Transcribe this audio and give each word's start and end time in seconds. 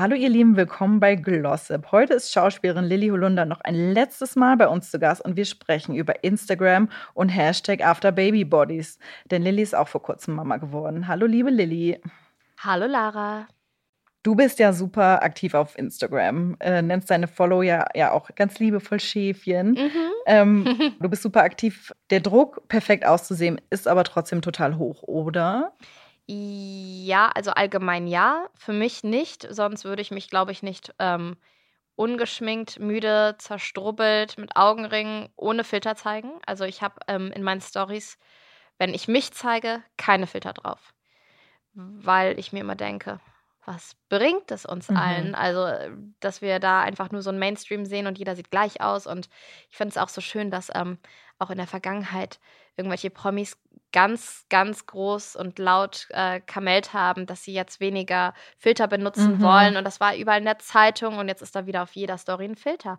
Hallo 0.00 0.14
ihr 0.14 0.28
Lieben, 0.28 0.56
willkommen 0.56 1.00
bei 1.00 1.16
Glossip. 1.16 1.90
Heute 1.90 2.14
ist 2.14 2.32
Schauspielerin 2.32 2.84
Lilly 2.84 3.08
Holunder 3.08 3.44
noch 3.44 3.60
ein 3.62 3.74
letztes 3.74 4.36
Mal 4.36 4.56
bei 4.56 4.68
uns 4.68 4.92
zu 4.92 5.00
Gast 5.00 5.24
und 5.24 5.34
wir 5.34 5.44
sprechen 5.44 5.96
über 5.96 6.22
Instagram 6.22 6.88
und 7.14 7.30
Hashtag 7.30 7.84
AfterBabyBodies. 7.84 9.00
Denn 9.28 9.42
Lilly 9.42 9.62
ist 9.62 9.74
auch 9.74 9.88
vor 9.88 10.00
kurzem 10.00 10.36
Mama 10.36 10.58
geworden. 10.58 11.08
Hallo 11.08 11.26
liebe 11.26 11.50
Lilly. 11.50 12.00
Hallo 12.60 12.86
Lara. 12.86 13.48
Du 14.22 14.36
bist 14.36 14.60
ja 14.60 14.72
super 14.72 15.24
aktiv 15.24 15.54
auf 15.54 15.76
Instagram, 15.76 16.56
äh, 16.60 16.80
nennst 16.80 17.10
deine 17.10 17.26
Follow 17.26 17.62
ja, 17.62 17.86
ja 17.96 18.12
auch 18.12 18.30
ganz 18.36 18.60
liebevoll 18.60 19.00
Schäfchen. 19.00 19.70
Mhm. 19.70 20.12
Ähm, 20.26 20.92
du 21.00 21.08
bist 21.08 21.22
super 21.22 21.42
aktiv. 21.42 21.92
Der 22.10 22.20
Druck, 22.20 22.68
perfekt 22.68 23.04
auszusehen, 23.04 23.60
ist 23.70 23.88
aber 23.88 24.04
trotzdem 24.04 24.42
total 24.42 24.78
hoch, 24.78 25.02
oder? 25.02 25.72
Ja, 26.30 27.28
also 27.34 27.52
allgemein 27.52 28.06
ja. 28.06 28.48
Für 28.54 28.72
mich 28.72 29.02
nicht. 29.02 29.46
Sonst 29.50 29.84
würde 29.84 30.02
ich 30.02 30.10
mich, 30.10 30.28
glaube 30.28 30.52
ich, 30.52 30.62
nicht 30.62 30.94
ähm, 30.98 31.36
ungeschminkt, 31.96 32.80
müde, 32.80 33.36
zerstrubbelt, 33.38 34.38
mit 34.38 34.56
Augenringen, 34.56 35.30
ohne 35.36 35.64
Filter 35.64 35.96
zeigen. 35.96 36.32
Also 36.46 36.64
ich 36.64 36.82
habe 36.82 36.96
ähm, 37.08 37.32
in 37.32 37.42
meinen 37.42 37.62
Stories, 37.62 38.18
wenn 38.78 38.94
ich 38.94 39.08
mich 39.08 39.32
zeige, 39.32 39.82
keine 39.98 40.26
Filter 40.26 40.52
drauf. 40.54 40.94
Weil 41.74 42.38
ich 42.38 42.52
mir 42.52 42.60
immer 42.60 42.76
denke, 42.76 43.20
was 43.64 43.96
bringt 44.08 44.50
es 44.50 44.64
uns 44.66 44.90
Mhm. 44.90 44.94
allen? 44.94 45.34
Also, 45.34 45.66
dass 46.20 46.42
wir 46.42 46.58
da 46.60 46.80
einfach 46.82 47.10
nur 47.10 47.22
so 47.22 47.30
ein 47.30 47.38
Mainstream 47.38 47.84
sehen 47.86 48.06
und 48.06 48.18
jeder 48.18 48.36
sieht 48.36 48.50
gleich 48.50 48.80
aus. 48.80 49.06
Und 49.06 49.28
ich 49.70 49.76
finde 49.76 49.90
es 49.92 49.98
auch 49.98 50.08
so 50.08 50.20
schön, 50.20 50.50
dass 50.50 50.70
ähm, 50.74 50.98
auch 51.38 51.50
in 51.50 51.58
der 51.58 51.66
Vergangenheit 51.66 52.40
irgendwelche 52.78 53.10
Promis 53.10 53.56
ganz, 53.92 54.44
ganz 54.50 54.86
groß 54.86 55.34
und 55.36 55.58
laut 55.58 56.06
äh, 56.10 56.40
kamellt 56.40 56.92
haben, 56.92 57.26
dass 57.26 57.42
sie 57.42 57.54
jetzt 57.54 57.80
weniger 57.80 58.34
Filter 58.58 58.86
benutzen 58.86 59.38
Mhm. 59.38 59.42
wollen. 59.42 59.76
Und 59.76 59.84
das 59.84 59.98
war 60.00 60.14
überall 60.14 60.38
in 60.38 60.44
der 60.44 60.58
Zeitung 60.58 61.18
und 61.18 61.28
jetzt 61.28 61.42
ist 61.42 61.56
da 61.56 61.66
wieder 61.66 61.82
auf 61.82 61.92
jeder 61.92 62.18
Story 62.18 62.44
ein 62.44 62.56
Filter. 62.56 62.98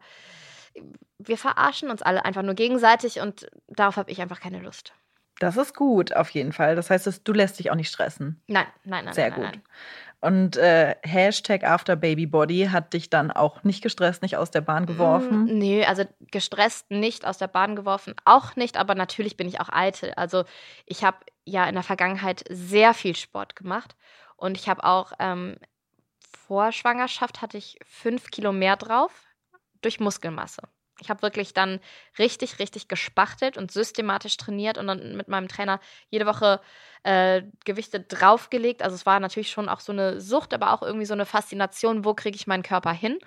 Wir 1.17 1.37
verarschen 1.37 1.89
uns 1.89 2.01
alle 2.01 2.25
einfach 2.25 2.43
nur 2.43 2.55
gegenseitig 2.55 3.19
und 3.19 3.47
darauf 3.67 3.97
habe 3.97 4.11
ich 4.11 4.21
einfach 4.21 4.39
keine 4.39 4.59
Lust. 4.59 4.93
Das 5.39 5.57
ist 5.57 5.73
gut, 5.75 6.15
auf 6.15 6.29
jeden 6.31 6.51
Fall. 6.51 6.75
Das 6.75 6.89
heißt, 6.89 7.21
du 7.23 7.33
lässt 7.33 7.59
dich 7.59 7.71
auch 7.71 7.75
nicht 7.75 7.89
stressen. 7.89 8.41
Nein, 8.47 8.67
nein, 8.83 9.05
nein. 9.05 9.13
Sehr 9.13 9.29
nein, 9.29 9.35
gut. 9.39 9.45
Nein. 9.45 9.61
Und 10.21 10.57
äh, 10.57 10.95
Hashtag 11.03 11.63
AfterBabyBody 11.63 12.69
hat 12.71 12.93
dich 12.93 13.09
dann 13.09 13.31
auch 13.31 13.63
nicht 13.63 13.81
gestresst, 13.81 14.21
nicht 14.21 14.35
aus 14.35 14.51
der 14.51 14.61
Bahn 14.61 14.83
Mm, 14.83 14.87
geworfen. 14.87 15.45
Nö, 15.45 15.83
also 15.83 16.03
gestresst 16.31 16.91
nicht 16.91 17.25
aus 17.25 17.37
der 17.37 17.47
Bahn 17.47 17.75
geworfen, 17.75 18.15
auch 18.25 18.55
nicht, 18.57 18.75
aber 18.77 18.95
natürlich 18.95 19.37
bin 19.37 19.47
ich 19.47 19.61
auch 19.61 19.69
eitel. 19.69 20.11
Also 20.15 20.43
ich 20.85 21.03
habe 21.05 21.17
ja 21.45 21.65
in 21.67 21.75
der 21.75 21.83
Vergangenheit 21.83 22.43
sehr 22.49 22.93
viel 22.93 23.15
Sport 23.15 23.55
gemacht 23.55 23.95
und 24.35 24.57
ich 24.57 24.67
habe 24.67 24.83
auch 24.83 25.13
ähm, 25.19 25.55
vor 26.19 26.71
Schwangerschaft 26.73 27.41
hatte 27.41 27.57
ich 27.57 27.79
fünf 27.85 28.29
Kilo 28.31 28.51
mehr 28.51 28.75
drauf 28.75 29.11
durch 29.81 29.99
Muskelmasse. 29.99 30.63
Ich 31.01 31.09
habe 31.09 31.21
wirklich 31.21 31.53
dann 31.53 31.79
richtig, 32.17 32.59
richtig 32.59 32.87
gespachtelt 32.87 33.57
und 33.57 33.71
systematisch 33.71 34.37
trainiert 34.37 34.77
und 34.77 34.87
dann 34.87 35.15
mit 35.15 35.27
meinem 35.27 35.47
Trainer 35.47 35.79
jede 36.09 36.25
Woche 36.25 36.59
äh, 37.03 37.43
Gewichte 37.65 37.99
draufgelegt. 37.99 38.81
Also 38.81 38.95
es 38.95 39.05
war 39.05 39.19
natürlich 39.19 39.51
schon 39.51 39.69
auch 39.69 39.79
so 39.79 39.91
eine 39.91 40.19
Sucht, 40.19 40.53
aber 40.53 40.73
auch 40.73 40.81
irgendwie 40.81 41.05
so 41.05 41.13
eine 41.13 41.25
Faszination, 41.25 42.05
wo 42.05 42.13
kriege 42.13 42.35
ich 42.35 42.47
meinen 42.47 42.63
Körper 42.63 42.91
hin? 42.91 43.19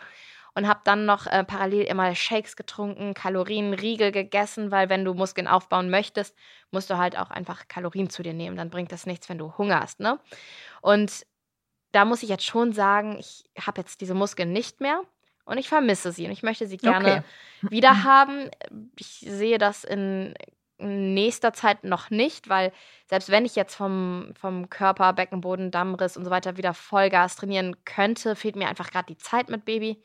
Und 0.55 0.69
habe 0.69 0.81
dann 0.84 1.06
noch 1.06 1.27
äh, 1.27 1.45
parallel 1.45 1.84
immer 1.84 2.15
Shakes 2.15 2.56
getrunken, 2.56 3.15
Kalorien, 3.15 3.72
Riegel 3.72 4.12
gegessen, 4.12 4.71
weil 4.71 4.91
wenn 4.91 5.03
du 5.03 5.15
Muskeln 5.15 5.49
aufbauen 5.49 5.88
möchtest, 5.88 6.37
musst 6.71 6.91
du 6.91 6.99
halt 6.99 7.19
auch 7.19 7.31
einfach 7.31 7.69
Kalorien 7.69 8.11
zu 8.11 8.22
dir 8.22 8.34
nehmen. 8.34 8.59
Dann 8.59 8.69
bringt 8.69 8.93
das 8.93 9.06
nichts, 9.06 9.31
wenn 9.31 9.38
du 9.38 9.56
hungerst. 9.56 9.99
Ne? 10.00 10.19
Und 10.82 11.25
da 11.93 12.05
muss 12.05 12.22
ich 12.22 12.28
jetzt 12.28 12.44
schon 12.44 12.75
sagen, 12.75 13.16
ich 13.19 13.44
habe 13.59 13.81
jetzt 13.81 14.03
diese 14.03 14.12
Muskeln 14.12 14.53
nicht 14.53 14.82
mehr 14.82 15.03
und 15.44 15.58
ich 15.58 15.69
vermisse 15.69 16.12
sie 16.12 16.26
und 16.26 16.32
ich 16.32 16.42
möchte 16.42 16.66
sie 16.66 16.76
gerne 16.78 17.22
Okay. 17.60 17.70
wieder 17.70 18.04
haben. 18.04 18.50
Ich 18.98 19.25
sehe 19.28 19.58
das 19.58 19.84
in 19.84 20.34
nächster 20.78 21.53
Zeit 21.53 21.84
noch 21.84 22.10
nicht, 22.10 22.48
weil 22.48 22.72
selbst 23.06 23.30
wenn 23.30 23.44
ich 23.44 23.54
jetzt 23.54 23.75
vom, 23.75 24.32
vom 24.34 24.69
Körper, 24.69 25.12
Beckenboden, 25.12 25.70
Dammriss 25.70 26.16
und 26.16 26.25
so 26.25 26.31
weiter 26.31 26.56
wieder 26.56 26.75
Vollgas 26.75 27.36
trainieren 27.36 27.76
könnte, 27.84 28.34
fehlt 28.36 28.56
mir 28.56 28.69
einfach 28.69 28.91
gerade 28.91 29.06
die 29.06 29.19
Zeit 29.19 29.48
mit 29.48 29.64
Baby. 29.64 30.02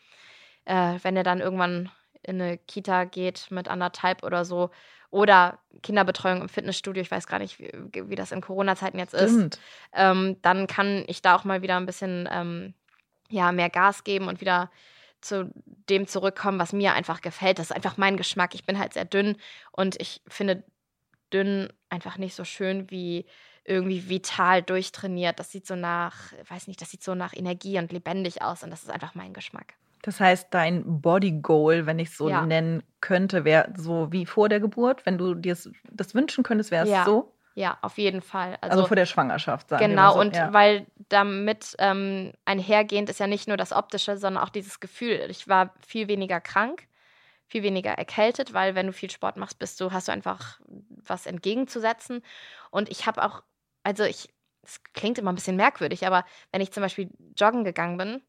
Äh, 0.65 0.99
wenn 1.03 1.15
er 1.17 1.23
dann 1.23 1.39
irgendwann 1.39 1.89
in 2.23 2.41
eine 2.41 2.57
Kita 2.57 3.05
geht 3.05 3.47
mit 3.51 3.67
anderthalb 3.67 4.23
oder 4.23 4.45
so 4.45 4.69
oder 5.09 5.59
Kinderbetreuung 5.83 6.41
im 6.41 6.49
Fitnessstudio, 6.49 7.01
ich 7.01 7.11
weiß 7.11 7.27
gar 7.27 7.39
nicht, 7.39 7.59
wie, 7.59 7.71
wie 8.09 8.15
das 8.15 8.31
in 8.31 8.41
Corona-Zeiten 8.41 8.99
jetzt 8.99 9.13
ist, 9.13 9.47
ähm, 9.93 10.37
dann 10.41 10.67
kann 10.67 11.05
ich 11.07 11.21
da 11.21 11.35
auch 11.35 11.45
mal 11.45 11.61
wieder 11.61 11.77
ein 11.77 11.85
bisschen 11.85 12.27
ähm, 12.31 12.73
ja, 13.29 13.51
mehr 13.51 13.69
Gas 13.69 14.03
geben 14.03 14.27
und 14.27 14.41
wieder 14.41 14.69
zu 15.27 15.51
dem 15.89 16.07
zurückkommen, 16.07 16.59
was 16.59 16.73
mir 16.73 16.93
einfach 16.93 17.21
gefällt. 17.21 17.59
Das 17.59 17.67
ist 17.69 17.75
einfach 17.75 17.97
mein 17.97 18.17
Geschmack. 18.17 18.55
Ich 18.55 18.65
bin 18.65 18.79
halt 18.79 18.93
sehr 18.93 19.05
dünn 19.05 19.37
und 19.71 19.99
ich 20.01 20.21
finde 20.27 20.63
dünn 21.33 21.71
einfach 21.89 22.17
nicht 22.17 22.35
so 22.35 22.43
schön 22.43 22.89
wie 22.89 23.25
irgendwie 23.65 24.09
vital 24.09 24.61
durchtrainiert. 24.61 25.39
Das 25.39 25.51
sieht 25.51 25.67
so 25.67 25.75
nach, 25.75 26.31
weiß 26.49 26.67
nicht, 26.67 26.81
das 26.81 26.89
sieht 26.89 27.03
so 27.03 27.15
nach 27.15 27.33
Energie 27.35 27.77
und 27.77 27.91
lebendig 27.91 28.41
aus 28.41 28.63
und 28.63 28.69
das 28.71 28.83
ist 28.83 28.89
einfach 28.89 29.13
mein 29.13 29.33
Geschmack. 29.33 29.73
Das 30.03 30.19
heißt, 30.21 30.47
dein 30.51 31.01
Body 31.01 31.33
Goal, 31.41 31.85
wenn 31.85 31.99
ich 31.99 32.09
es 32.09 32.17
so 32.17 32.29
Ja. 32.29 32.45
nennen 32.45 32.81
könnte, 33.01 33.43
wäre 33.43 33.73
so 33.75 34.11
wie 34.11 34.25
vor 34.25 34.47
der 34.47 34.59
Geburt. 34.61 35.05
Wenn 35.05 35.17
du 35.17 35.33
dir 35.35 35.57
das 35.91 36.15
wünschen 36.15 36.43
könntest, 36.43 36.71
wäre 36.71 36.85
es 36.85 36.91
Ja. 36.91 37.03
so. 37.03 37.33
Ja, 37.55 37.77
auf 37.81 37.97
jeden 37.97 38.21
Fall. 38.21 38.55
Also, 38.61 38.85
vor 38.85 38.95
der 38.95 39.07
Schwangerschaft, 39.07 39.69
sagen 39.69 39.89
Genau, 39.89 40.01
mal 40.09 40.13
so. 40.13 40.19
und 40.19 40.35
ja. 40.35 40.53
weil 40.53 40.85
damit 41.09 41.75
ähm, 41.79 42.33
einhergehend 42.45 43.09
ist 43.09 43.19
ja 43.19 43.27
nicht 43.27 43.47
nur 43.47 43.57
das 43.57 43.71
Optische, 43.73 44.17
sondern 44.17 44.43
auch 44.43 44.49
dieses 44.49 44.79
Gefühl. 44.79 45.27
Ich 45.29 45.47
war 45.47 45.73
viel 45.85 46.07
weniger 46.07 46.41
krank, 46.41 46.87
viel 47.47 47.63
weniger 47.63 47.91
erkältet, 47.91 48.53
weil 48.53 48.75
wenn 48.75 48.87
du 48.87 48.93
viel 48.93 49.09
Sport 49.09 49.37
machst, 49.37 49.59
bist 49.59 49.79
du, 49.79 49.91
hast 49.91 50.07
du 50.07 50.11
einfach 50.11 50.59
was 50.89 51.25
entgegenzusetzen. 51.25 52.21
Und 52.71 52.89
ich 52.89 53.05
habe 53.07 53.23
auch, 53.23 53.43
also 53.83 54.03
ich, 54.03 54.29
es 54.63 54.83
klingt 54.93 55.17
immer 55.17 55.31
ein 55.31 55.35
bisschen 55.35 55.55
merkwürdig, 55.55 56.05
aber 56.05 56.25
wenn 56.51 56.61
ich 56.61 56.71
zum 56.71 56.83
Beispiel 56.83 57.09
joggen 57.37 57.63
gegangen 57.63 57.97
bin, 57.97 58.21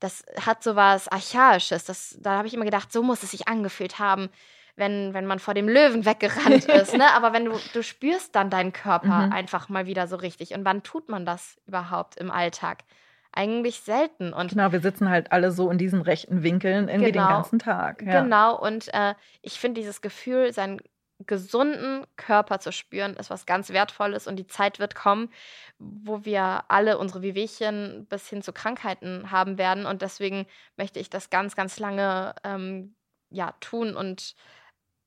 das 0.00 0.24
hat 0.44 0.62
so 0.62 0.76
was 0.76 1.08
Archaisches. 1.08 1.84
Das, 1.84 2.16
da 2.20 2.38
habe 2.38 2.48
ich 2.48 2.54
immer 2.54 2.64
gedacht, 2.64 2.92
so 2.92 3.02
muss 3.02 3.22
es 3.22 3.30
sich 3.30 3.48
angefühlt 3.48 3.98
haben, 3.98 4.30
wenn, 4.76 5.14
wenn 5.14 5.26
man 5.26 5.38
vor 5.38 5.54
dem 5.54 5.68
Löwen 5.68 6.04
weggerannt 6.04 6.64
ist. 6.68 6.94
Ne? 6.94 7.10
Aber 7.14 7.32
wenn 7.32 7.46
du, 7.46 7.58
du 7.72 7.82
spürst 7.82 8.34
dann 8.34 8.50
deinen 8.50 8.72
Körper 8.72 9.26
Mhm. 9.26 9.32
einfach 9.32 9.68
mal 9.68 9.86
wieder 9.86 10.06
so 10.06 10.16
richtig. 10.16 10.54
Und 10.54 10.64
wann 10.64 10.82
tut 10.82 11.08
man 11.08 11.24
das 11.26 11.56
überhaupt 11.66 12.16
im 12.16 12.30
Alltag? 12.30 12.84
Eigentlich 13.32 13.80
selten. 13.80 14.32
Und 14.32 14.50
Genau, 14.50 14.72
wir 14.72 14.80
sitzen 14.80 15.10
halt 15.10 15.32
alle 15.32 15.50
so 15.52 15.70
in 15.70 15.76
diesen 15.78 16.00
rechten 16.00 16.42
Winkeln 16.42 16.88
irgendwie 16.88 17.12
den 17.12 17.22
Genau. 17.22 17.28
ganzen 17.28 17.58
Tag. 17.58 18.02
Ja. 18.02 18.22
Genau, 18.22 18.58
und 18.58 18.92
äh, 18.94 19.14
ich 19.42 19.58
finde 19.58 19.80
dieses 19.80 20.00
Gefühl, 20.00 20.52
seinen 20.52 20.80
gesunden 21.26 22.06
Körper 22.16 22.60
zu 22.60 22.72
spüren, 22.72 23.14
ist 23.16 23.30
was 23.30 23.46
ganz 23.46 23.70
Wertvolles 23.70 24.26
und 24.26 24.36
die 24.36 24.46
Zeit 24.46 24.78
wird 24.78 24.94
kommen, 24.94 25.30
wo 25.78 26.24
wir 26.26 26.64
alle 26.68 26.98
unsere 26.98 27.22
Wehwehchen 27.22 28.06
bis 28.08 28.28
hin 28.28 28.42
zu 28.42 28.52
Krankheiten 28.52 29.30
haben 29.30 29.56
werden 29.56 29.86
und 29.86 30.02
deswegen 30.02 30.46
möchte 30.76 31.00
ich 31.00 31.08
das 31.08 31.30
ganz, 31.30 31.56
ganz 31.56 31.78
lange 31.78 32.34
ähm, 32.44 32.94
ja, 33.30 33.52
tun 33.60 33.96
und 33.96 34.34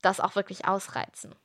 das 0.01 0.19
auch 0.19 0.35
wirklich 0.35 0.67
ausreizen. 0.67 1.35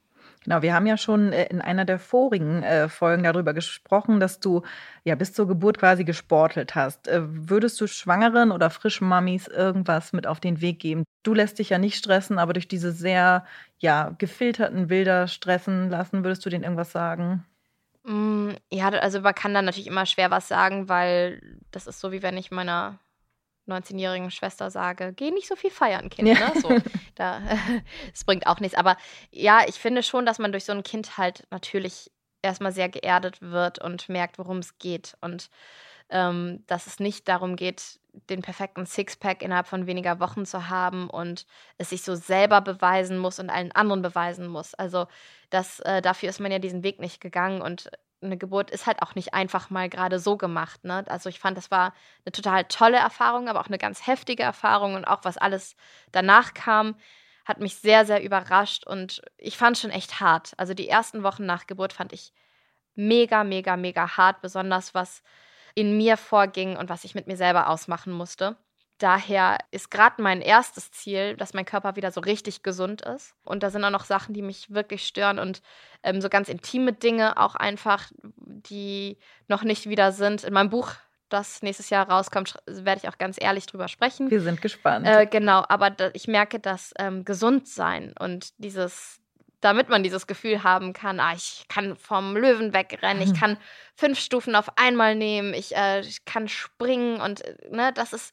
Genau, 0.44 0.60
wir 0.60 0.74
haben 0.74 0.86
ja 0.86 0.98
schon 0.98 1.32
äh, 1.32 1.46
in 1.46 1.60
einer 1.62 1.84
der 1.86 1.98
vorigen 1.98 2.62
äh, 2.62 2.88
Folgen 2.88 3.22
darüber 3.22 3.54
gesprochen, 3.54 4.20
dass 4.20 4.40
du 4.40 4.62
ja 5.02 5.14
bis 5.14 5.32
zur 5.32 5.48
Geburt 5.48 5.78
quasi 5.78 6.04
gesportelt 6.04 6.74
hast. 6.74 7.08
Äh, 7.08 7.22
würdest 7.24 7.80
du 7.80 7.86
Schwangeren 7.86 8.52
oder 8.52 8.68
frischen 8.70 9.08
Mamis 9.08 9.48
irgendwas 9.48 10.12
mit 10.12 10.26
auf 10.26 10.40
den 10.40 10.60
Weg 10.60 10.80
geben? 10.80 11.04
Du 11.22 11.32
lässt 11.32 11.58
dich 11.58 11.70
ja 11.70 11.78
nicht 11.78 11.96
stressen, 11.96 12.38
aber 12.38 12.52
durch 12.52 12.68
diese 12.68 12.92
sehr 12.92 13.46
ja 13.78 14.10
gefilterten 14.18 14.88
Bilder 14.88 15.28
stressen 15.28 15.88
lassen, 15.88 16.24
würdest 16.24 16.44
du 16.44 16.50
denen 16.50 16.64
irgendwas 16.64 16.92
sagen? 16.92 17.44
Mm, 18.04 18.50
Ja, 18.70 18.88
also 18.90 19.20
man 19.20 19.34
kann 19.34 19.54
dann 19.54 19.64
natürlich 19.64 19.86
immer 19.86 20.06
schwer 20.06 20.30
was 20.30 20.48
sagen, 20.48 20.88
weil 20.88 21.58
das 21.70 21.86
ist 21.86 22.00
so, 22.00 22.12
wie 22.12 22.22
wenn 22.22 22.36
ich 22.36 22.50
meiner 22.50 22.98
19-jährigen 23.66 24.30
Schwester 24.30 24.70
sage, 24.70 25.12
geh 25.14 25.30
nicht 25.30 25.48
so 25.48 25.56
viel 25.56 25.70
feiern, 25.70 26.10
Kind. 26.10 26.28
Ja. 26.28 26.34
Ne? 26.34 26.60
So, 26.60 26.76
da, 27.14 27.40
es 28.12 28.24
bringt 28.24 28.46
auch 28.46 28.60
nichts. 28.60 28.76
Aber 28.76 28.96
ja, 29.30 29.62
ich 29.66 29.76
finde 29.76 30.02
schon, 30.02 30.26
dass 30.26 30.38
man 30.38 30.52
durch 30.52 30.64
so 30.64 30.72
ein 30.72 30.82
Kind 30.82 31.18
halt 31.18 31.46
natürlich 31.50 32.10
erstmal 32.42 32.72
sehr 32.72 32.88
geerdet 32.88 33.40
wird 33.40 33.78
und 33.78 34.08
merkt, 34.08 34.38
worum 34.38 34.58
es 34.58 34.78
geht. 34.78 35.16
Und 35.20 35.50
ähm, 36.10 36.62
dass 36.66 36.86
es 36.86 37.00
nicht 37.00 37.28
darum 37.28 37.56
geht, 37.56 37.98
den 38.30 38.42
perfekten 38.42 38.86
Sixpack 38.86 39.42
innerhalb 39.42 39.66
von 39.66 39.86
weniger 39.86 40.20
Wochen 40.20 40.46
zu 40.46 40.68
haben 40.68 41.10
und 41.10 41.46
es 41.78 41.90
sich 41.90 42.02
so 42.02 42.14
selber 42.14 42.60
beweisen 42.60 43.18
muss 43.18 43.40
und 43.40 43.50
allen 43.50 43.72
anderen 43.72 44.02
beweisen 44.02 44.46
muss. 44.46 44.74
Also 44.74 45.06
das, 45.50 45.80
äh, 45.80 46.02
dafür 46.02 46.28
ist 46.28 46.40
man 46.40 46.52
ja 46.52 46.58
diesen 46.58 46.84
Weg 46.84 47.00
nicht 47.00 47.20
gegangen 47.20 47.60
und 47.60 47.90
eine 48.24 48.36
Geburt 48.36 48.70
ist 48.70 48.86
halt 48.86 49.02
auch 49.02 49.14
nicht 49.14 49.34
einfach 49.34 49.70
mal 49.70 49.88
gerade 49.88 50.18
so 50.18 50.36
gemacht. 50.36 50.84
Ne? 50.84 51.04
Also 51.08 51.28
ich 51.28 51.38
fand, 51.38 51.56
das 51.56 51.70
war 51.70 51.94
eine 52.24 52.32
total 52.32 52.64
tolle 52.64 52.96
Erfahrung, 52.98 53.48
aber 53.48 53.60
auch 53.60 53.68
eine 53.68 53.78
ganz 53.78 54.06
heftige 54.06 54.42
Erfahrung 54.42 54.94
und 54.94 55.04
auch 55.04 55.20
was 55.24 55.38
alles 55.38 55.76
danach 56.12 56.54
kam, 56.54 56.96
hat 57.44 57.60
mich 57.60 57.76
sehr, 57.76 58.06
sehr 58.06 58.22
überrascht 58.22 58.86
und 58.86 59.22
ich 59.36 59.56
fand 59.58 59.78
schon 59.78 59.90
echt 59.90 60.20
hart. 60.20 60.52
Also 60.56 60.74
die 60.74 60.88
ersten 60.88 61.22
Wochen 61.22 61.46
nach 61.46 61.66
Geburt 61.66 61.92
fand 61.92 62.12
ich 62.12 62.32
mega, 62.94 63.44
mega, 63.44 63.76
mega 63.76 64.16
hart, 64.16 64.40
besonders 64.40 64.94
was 64.94 65.22
in 65.74 65.96
mir 65.96 66.16
vorging 66.16 66.76
und 66.76 66.88
was 66.88 67.04
ich 67.04 67.14
mit 67.14 67.26
mir 67.26 67.36
selber 67.36 67.68
ausmachen 67.68 68.12
musste. 68.12 68.56
Daher 68.98 69.58
ist 69.72 69.90
gerade 69.90 70.22
mein 70.22 70.40
erstes 70.40 70.92
Ziel, 70.92 71.36
dass 71.36 71.52
mein 71.52 71.64
Körper 71.64 71.96
wieder 71.96 72.12
so 72.12 72.20
richtig 72.20 72.62
gesund 72.62 73.02
ist. 73.02 73.34
Und 73.44 73.64
da 73.64 73.70
sind 73.70 73.84
auch 73.84 73.90
noch 73.90 74.04
Sachen, 74.04 74.34
die 74.34 74.42
mich 74.42 74.72
wirklich 74.72 75.06
stören 75.06 75.40
und 75.40 75.62
ähm, 76.04 76.20
so 76.20 76.28
ganz 76.28 76.48
intime 76.48 76.92
Dinge 76.92 77.36
auch 77.36 77.56
einfach, 77.56 78.10
die 78.36 79.18
noch 79.48 79.64
nicht 79.64 79.88
wieder 79.88 80.12
sind. 80.12 80.44
In 80.44 80.54
meinem 80.54 80.70
Buch, 80.70 80.92
das 81.28 81.62
nächstes 81.62 81.90
Jahr 81.90 82.08
rauskommt, 82.08 82.54
werde 82.66 83.00
ich 83.02 83.08
auch 83.08 83.18
ganz 83.18 83.36
ehrlich 83.40 83.66
drüber 83.66 83.88
sprechen. 83.88 84.30
Wir 84.30 84.40
sind 84.40 84.62
gespannt. 84.62 85.06
Äh, 85.08 85.26
genau, 85.26 85.64
aber 85.68 85.90
da, 85.90 86.10
ich 86.12 86.28
merke, 86.28 86.60
dass 86.60 86.94
ähm, 86.96 87.24
gesund 87.24 87.66
sein 87.66 88.14
und 88.20 88.52
dieses, 88.58 89.20
damit 89.60 89.88
man 89.88 90.04
dieses 90.04 90.28
Gefühl 90.28 90.62
haben 90.62 90.92
kann, 90.92 91.18
ah, 91.18 91.32
ich 91.34 91.64
kann 91.68 91.96
vom 91.96 92.36
Löwen 92.36 92.72
wegrennen, 92.72 93.22
ich 93.22 93.38
kann 93.38 93.56
fünf 93.96 94.20
Stufen 94.20 94.54
auf 94.54 94.78
einmal 94.78 95.16
nehmen, 95.16 95.52
ich, 95.52 95.74
äh, 95.74 96.00
ich 96.00 96.24
kann 96.24 96.46
springen 96.46 97.20
und 97.20 97.40
äh, 97.40 97.56
ne, 97.70 97.92
das 97.92 98.12
ist 98.12 98.32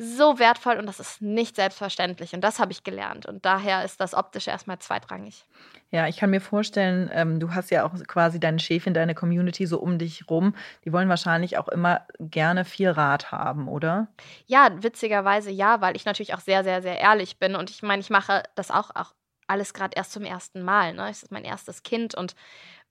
so 0.00 0.38
wertvoll 0.38 0.76
und 0.76 0.86
das 0.86 1.00
ist 1.00 1.20
nicht 1.20 1.56
selbstverständlich. 1.56 2.32
Und 2.32 2.40
das 2.42 2.60
habe 2.60 2.70
ich 2.70 2.84
gelernt. 2.84 3.26
Und 3.26 3.44
daher 3.44 3.84
ist 3.84 4.00
das 4.00 4.14
Optische 4.14 4.50
erstmal 4.50 4.78
zweitrangig. 4.78 5.44
Ja, 5.90 6.06
ich 6.06 6.18
kann 6.18 6.30
mir 6.30 6.40
vorstellen, 6.40 7.10
ähm, 7.12 7.40
du 7.40 7.52
hast 7.52 7.70
ja 7.70 7.84
auch 7.84 7.92
quasi 8.06 8.38
deine 8.38 8.60
Chefin, 8.60 8.94
deine 8.94 9.16
Community 9.16 9.66
so 9.66 9.80
um 9.80 9.98
dich 9.98 10.30
rum. 10.30 10.54
Die 10.84 10.92
wollen 10.92 11.08
wahrscheinlich 11.08 11.58
auch 11.58 11.68
immer 11.68 12.06
gerne 12.20 12.64
viel 12.64 12.90
Rat 12.90 13.32
haben, 13.32 13.66
oder? 13.66 14.06
Ja, 14.46 14.70
witzigerweise 14.80 15.50
ja, 15.50 15.80
weil 15.80 15.96
ich 15.96 16.04
natürlich 16.04 16.34
auch 16.34 16.40
sehr, 16.40 16.62
sehr, 16.62 16.80
sehr 16.80 17.00
ehrlich 17.00 17.38
bin. 17.38 17.56
Und 17.56 17.68
ich 17.70 17.82
meine, 17.82 18.00
ich 18.00 18.10
mache 18.10 18.44
das 18.54 18.70
auch, 18.70 18.90
auch 18.94 19.14
alles 19.48 19.74
gerade 19.74 19.96
erst 19.96 20.12
zum 20.12 20.24
ersten 20.24 20.62
Mal. 20.62 20.94
Ne? 20.94 21.08
Es 21.10 21.24
ist 21.24 21.32
mein 21.32 21.44
erstes 21.44 21.82
Kind 21.82 22.14
und 22.14 22.36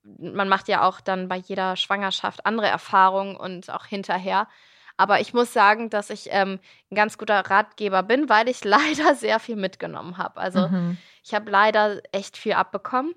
man 0.04 0.50
macht 0.50 0.68
ja 0.68 0.84
auch 0.84 1.00
dann 1.02 1.28
bei 1.28 1.38
jeder 1.38 1.76
Schwangerschaft 1.76 2.46
andere 2.46 2.68
Erfahrungen 2.68 3.36
und 3.36 3.70
auch 3.70 3.86
hinterher. 3.86 4.48
Aber 4.98 5.22
ich 5.22 5.34
muss 5.34 5.54
sagen, 5.54 5.90
dass 5.90 6.10
ich 6.10 6.30
ähm, 6.32 6.60
ein 6.92 6.96
ganz 6.96 7.18
guter 7.18 7.40
Ratgeber 7.40 8.04
bin, 8.04 8.30
weil 8.30 8.50
ich 8.50 8.64
leider 8.66 9.16
sehr 9.16 9.40
viel 9.40 9.56
mitgenommen 9.56 10.18
habe. 10.18 10.38
Also 10.38 10.68
mhm. 10.68 10.98
ich 11.24 11.34
habe 11.34 11.50
leider 11.50 12.02
echt 12.12 12.36
viel 12.36 12.54
abbekommen. 12.54 13.14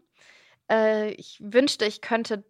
Äh, 0.71 1.11
ich 1.13 1.39
wünschte, 1.41 1.87
ich 1.87 2.03
könnte 2.03 2.45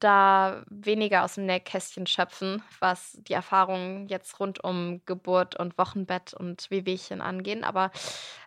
da 0.00 0.64
weniger 0.68 1.22
aus 1.22 1.34
dem 1.34 1.46
Nähkästchen 1.46 2.06
schöpfen, 2.06 2.62
was 2.80 3.18
die 3.20 3.34
Erfahrungen 3.34 4.08
jetzt 4.08 4.40
rund 4.40 4.64
um 4.64 5.00
Geburt 5.06 5.54
und 5.54 5.78
Wochenbett 5.78 6.34
und 6.34 6.68
Wehwehchen 6.70 7.20
angehen. 7.20 7.62
Aber 7.62 7.92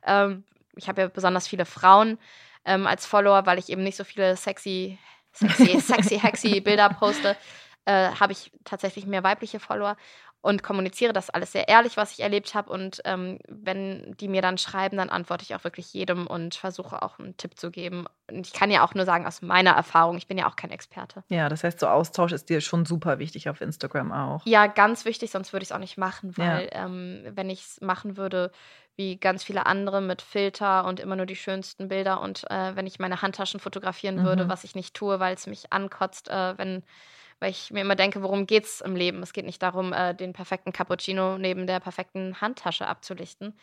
ähm, 0.06 0.44
ich 0.76 0.90
habe 0.90 1.02
ja 1.04 1.08
besonders 1.08 1.48
viele 1.48 1.66
Frauen 1.66 2.18
ähm, 2.66 2.88
als 2.88 3.06
Follower, 3.06 3.46
weil 3.46 3.60
ich 3.60 3.70
eben 3.70 3.84
nicht 3.84 3.96
so 3.96 4.04
viele 4.04 4.36
sexy, 4.36 4.98
sexy, 5.32 5.80
sexy, 5.80 6.20
hexy 6.20 6.60
Bilder 6.60 6.90
poste 6.90 7.38
äh, 7.86 8.10
habe 8.12 8.34
ich 8.34 8.52
tatsächlich 8.64 9.06
mehr 9.06 9.24
weibliche 9.24 9.60
Follower 9.60 9.96
und 10.46 10.62
kommuniziere 10.62 11.12
das 11.12 11.32
alles 11.32 11.54
sehr 11.54 11.68
ehrlich, 11.70 11.98
was 11.98 12.12
ich 12.12 12.20
erlebt 12.20 12.54
habe. 12.54 12.72
Und 12.72 13.02
ähm, 13.04 13.40
wenn 13.48 14.16
die 14.20 14.28
mir 14.28 14.44
dann 14.44 14.60
schreiben, 14.60 14.98
dann 14.98 15.10
antworte 15.10 15.42
ich 15.42 15.56
auch 15.56 15.64
wirklich 15.64 15.92
jedem 15.92 16.28
und 16.28 16.54
versuche 16.54 17.02
auch 17.02 17.18
einen 17.18 17.36
Tipp 17.36 17.58
zu 17.58 17.72
geben. 17.72 18.06
Und 18.30 18.46
ich 18.46 18.54
kann 18.54 18.70
ja 18.70 18.86
auch 18.86 18.94
nur 18.94 19.06
sagen, 19.06 19.26
aus 19.26 19.42
meiner 19.42 19.72
Erfahrung, 19.72 20.18
ich 20.18 20.28
bin 20.28 20.38
ja 20.38 20.48
auch 20.48 20.56
kein 20.56 20.70
Experte. 20.70 21.24
Ja, 21.30 21.50
das 21.50 21.64
heißt, 21.64 21.80
so 21.80 21.88
Austausch 21.88 22.32
ist 22.32 22.48
dir 22.48 22.62
schon 22.62 22.86
super 22.86 23.18
wichtig 23.18 23.50
auf 23.50 23.60
Instagram 23.60 24.12
auch. 24.12 24.46
Ja, 24.46 24.68
ganz 24.68 25.04
wichtig, 25.06 25.32
sonst 25.32 25.52
würde 25.52 25.64
ich 25.64 25.70
es 25.70 25.76
auch 25.76 25.80
nicht 25.80 25.98
machen, 25.98 26.38
weil 26.38 26.70
ja. 26.72 26.86
ähm, 26.86 27.24
wenn 27.32 27.50
ich 27.50 27.62
es 27.62 27.82
machen 27.82 28.16
würde, 28.16 28.52
wie 28.96 29.18
ganz 29.18 29.44
viele 29.44 29.66
andere 29.66 30.00
mit 30.00 30.22
Filter 30.22 30.86
und 30.86 31.00
immer 31.00 31.16
nur 31.16 31.26
die 31.26 31.36
schönsten 31.36 31.88
Bilder 31.88 32.22
und 32.22 32.44
äh, 32.52 32.76
wenn 32.76 32.86
ich 32.86 33.00
meine 33.00 33.24
Handtaschen 33.24 33.60
fotografieren 33.60 34.18
mhm. 34.18 34.24
würde, 34.24 34.48
was 34.48 34.64
ich 34.64 34.76
nicht 34.76 34.94
tue, 34.94 35.20
weil 35.20 35.34
es 35.34 35.48
mich 35.48 35.74
ankotzt, 35.74 36.30
äh, 36.30 36.56
wenn 36.58 36.84
weil 37.40 37.52
ich 37.52 37.72
mir 37.72 37.82
immer 37.82 37.96
denke, 37.96 38.24
worum 38.24 38.48
geht 38.48 38.66
es 38.66 38.82
im 38.82 38.96
Leben? 38.96 39.22
Es 39.22 39.34
geht 39.34 39.46
nicht 39.46 39.62
darum, 39.62 39.94
äh, 39.94 40.14
den 40.14 40.34
perfekten 40.34 40.72
Cappuccino 40.72 41.38
neben 41.38 41.68
der 41.68 41.80
perfekten 41.80 42.40
Handtasche 42.42 42.88
abzulichten. 42.88 43.58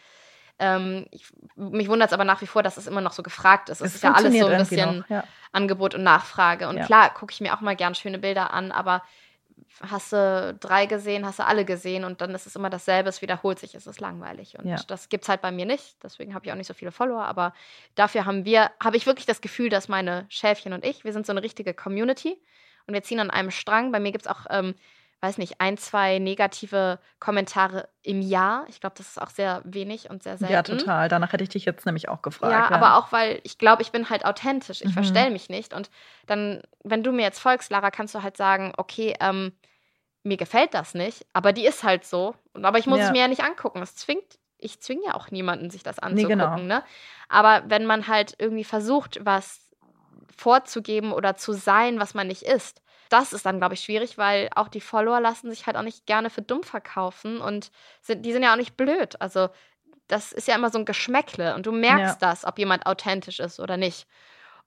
Ähm, 0.59 1.07
ich, 1.11 1.27
mich 1.57 1.89
wundert 1.89 2.11
es 2.11 2.13
aber 2.13 2.25
nach 2.25 2.43
wie 2.43 2.47
vor, 2.47 2.63
dass 2.63 2.77
es 2.77 2.87
immer 2.87 3.01
noch 3.01 3.13
so 3.13 3.23
gefragt 3.23 3.69
ist. 3.69 3.81
Es, 3.81 3.89
es 3.89 3.95
ist 3.97 4.05
ja 4.05 4.13
alles 4.13 4.39
so 4.39 4.47
ein 4.47 4.59
bisschen 4.59 5.05
ja. 5.09 5.25
Angebot 5.51 5.95
und 5.95 6.03
Nachfrage. 6.03 6.69
Und 6.69 6.77
ja. 6.77 6.85
klar, 6.85 7.15
gucke 7.15 7.33
ich 7.33 7.41
mir 7.41 7.55
auch 7.55 7.61
mal 7.61 7.77
gern 7.77 7.95
schöne 7.95 8.19
Bilder 8.19 8.53
an, 8.53 8.71
aber 8.71 9.03
hast 9.81 10.13
du 10.13 10.57
drei 10.61 10.87
gesehen, 10.87 11.25
hast 11.27 11.39
du 11.39 11.47
alle 11.47 11.65
gesehen 11.65 12.05
und 12.05 12.21
dann 12.21 12.35
ist 12.35 12.47
es 12.47 12.55
immer 12.55 12.71
dasselbe, 12.71 13.09
es 13.09 13.23
wiederholt 13.23 13.59
sich, 13.59 13.75
es 13.75 13.87
ist 13.87 14.01
langweilig. 14.01 14.59
Und 14.59 14.67
ja. 14.67 14.77
das 14.87 15.09
gibt 15.09 15.25
es 15.25 15.29
halt 15.29 15.41
bei 15.41 15.51
mir 15.51 15.67
nicht. 15.67 15.97
Deswegen 16.03 16.35
habe 16.35 16.45
ich 16.45 16.53
auch 16.53 16.57
nicht 16.57 16.67
so 16.67 16.75
viele 16.75 16.93
Follower, 16.93 17.25
aber 17.25 17.55
dafür 17.95 18.27
haben 18.27 18.45
wir, 18.45 18.71
habe 18.83 18.97
ich 18.97 19.07
wirklich 19.07 19.27
das 19.27 19.41
Gefühl, 19.41 19.71
dass 19.71 19.89
meine 19.89 20.27
Schäfchen 20.29 20.73
und 20.73 20.85
ich, 20.85 21.05
wir 21.05 21.13
sind 21.13 21.27
so 21.27 21.33
eine 21.33 21.43
richtige 21.43 21.75
Community 21.75 22.41
und 22.87 22.95
wir 22.95 23.03
ziehen 23.03 23.21
an 23.21 23.31
einem 23.31 23.51
Strang. 23.51 23.93
Bei 23.93 24.01
mir 24.01 24.13
gibt 24.13 24.27
es 24.27 24.31
auch, 24.31 24.47
ähm, 24.51 24.75
weiß 25.21 25.39
nicht, 25.39 25.61
ein, 25.61 25.79
zwei 25.79 26.19
negative 26.19 26.99
Kommentare 27.21 27.89
im 28.03 28.21
Jahr. 28.23 28.65
Ich 28.69 28.81
glaube, 28.81 28.95
das 28.99 29.09
ist 29.09 29.23
auch 29.23 29.31
sehr 29.31 29.63
wenig 29.65 30.11
und 30.11 30.23
sehr 30.23 30.37
selten. 30.37 30.53
Ja, 30.53 30.63
total. 30.63 31.09
Danach 31.09 31.33
hätte 31.33 31.45
ich 31.45 31.51
dich 31.51 31.65
jetzt 31.65 31.87
nämlich 31.87 32.09
auch 32.09 32.23
gefragt. 32.23 32.53
Ja, 32.53 32.71
ja. 32.71 32.71
aber 32.71 32.97
auch, 32.97 33.13
weil 33.13 33.41
ich 33.45 33.59
glaube, 33.59 33.83
ich 33.83 33.93
bin 33.93 34.11
halt 34.11 34.25
authentisch. 34.25 34.81
Ich 34.81 34.89
mhm. 34.89 34.95
verstelle 34.95 35.31
mich 35.31 35.49
nicht. 35.49 35.75
Und 35.75 35.91
dann, 36.27 36.63
wenn 36.83 37.05
du 37.05 37.13
mir 37.13 37.23
jetzt 37.23 37.39
folgst, 37.39 37.71
Lara, 37.71 37.91
kannst 37.91 38.15
du 38.15 38.23
halt 38.23 38.37
sagen, 38.37 38.73
okay, 38.77 39.15
ähm, 39.21 39.53
mir 40.25 40.37
gefällt 40.37 40.75
das 40.75 40.95
nicht, 40.95 41.27
aber 41.33 41.53
die 41.53 41.67
ist 41.67 41.83
halt 41.83 42.05
so. 42.05 42.35
Aber 42.55 42.79
ich 42.79 42.87
muss 42.87 42.99
ja. 42.99 43.07
es 43.07 43.13
mir 43.13 43.23
ja 43.23 43.29
nicht 43.29 43.43
angucken. 43.43 43.83
Es 43.83 43.97
zwingt 43.97 44.39
ich 44.63 44.81
zwinge 44.81 45.07
ja 45.07 45.15
auch 45.15 45.31
niemanden, 45.31 45.71
sich 45.71 45.83
das 45.83 45.99
anzugucken. 45.99 46.39
Nee, 46.39 46.45
genau. 46.45 46.57
ne? 46.57 46.85
Aber 47.29 47.65
wenn 47.67 47.85
man 47.85 48.07
halt 48.07 48.35
irgendwie 48.39 48.65
versucht, 48.65 49.19
was 49.23 49.62
vorzugeben 50.37 51.13
oder 51.13 51.37
zu 51.37 51.53
sein, 51.53 52.01
was 52.01 52.15
man 52.15 52.27
nicht 52.27 52.43
ist. 52.43 52.83
Das 53.09 53.33
ist 53.33 53.45
dann, 53.45 53.59
glaube 53.59 53.75
ich, 53.75 53.81
schwierig, 53.81 54.17
weil 54.17 54.49
auch 54.55 54.69
die 54.69 54.81
Follower 54.81 55.21
lassen 55.21 55.51
sich 55.51 55.67
halt 55.67 55.77
auch 55.77 55.83
nicht 55.83 56.07
gerne 56.07 56.31
für 56.31 56.43
dumm 56.43 56.63
verkaufen 56.63 57.41
und 57.41 57.71
sind, 58.01 58.25
die 58.25 58.33
sind 58.33 58.43
ja 58.43 58.53
auch 58.53 58.57
nicht 58.57 58.77
blöd. 58.77 59.21
Also 59.21 59.49
das 60.09 60.33
ist 60.33 60.49
ja 60.49 60.55
immer 60.55 60.71
so 60.71 60.79
ein 60.79 60.85
Geschmäckle 60.85 61.55
und 61.55 61.67
du 61.67 61.73
merkst 61.73 62.21
ja. 62.21 62.29
das, 62.29 62.45
ob 62.45 62.59
jemand 62.59 62.87
authentisch 62.87 63.41
ist 63.41 63.61
oder 63.61 63.77
nicht. 63.77 64.07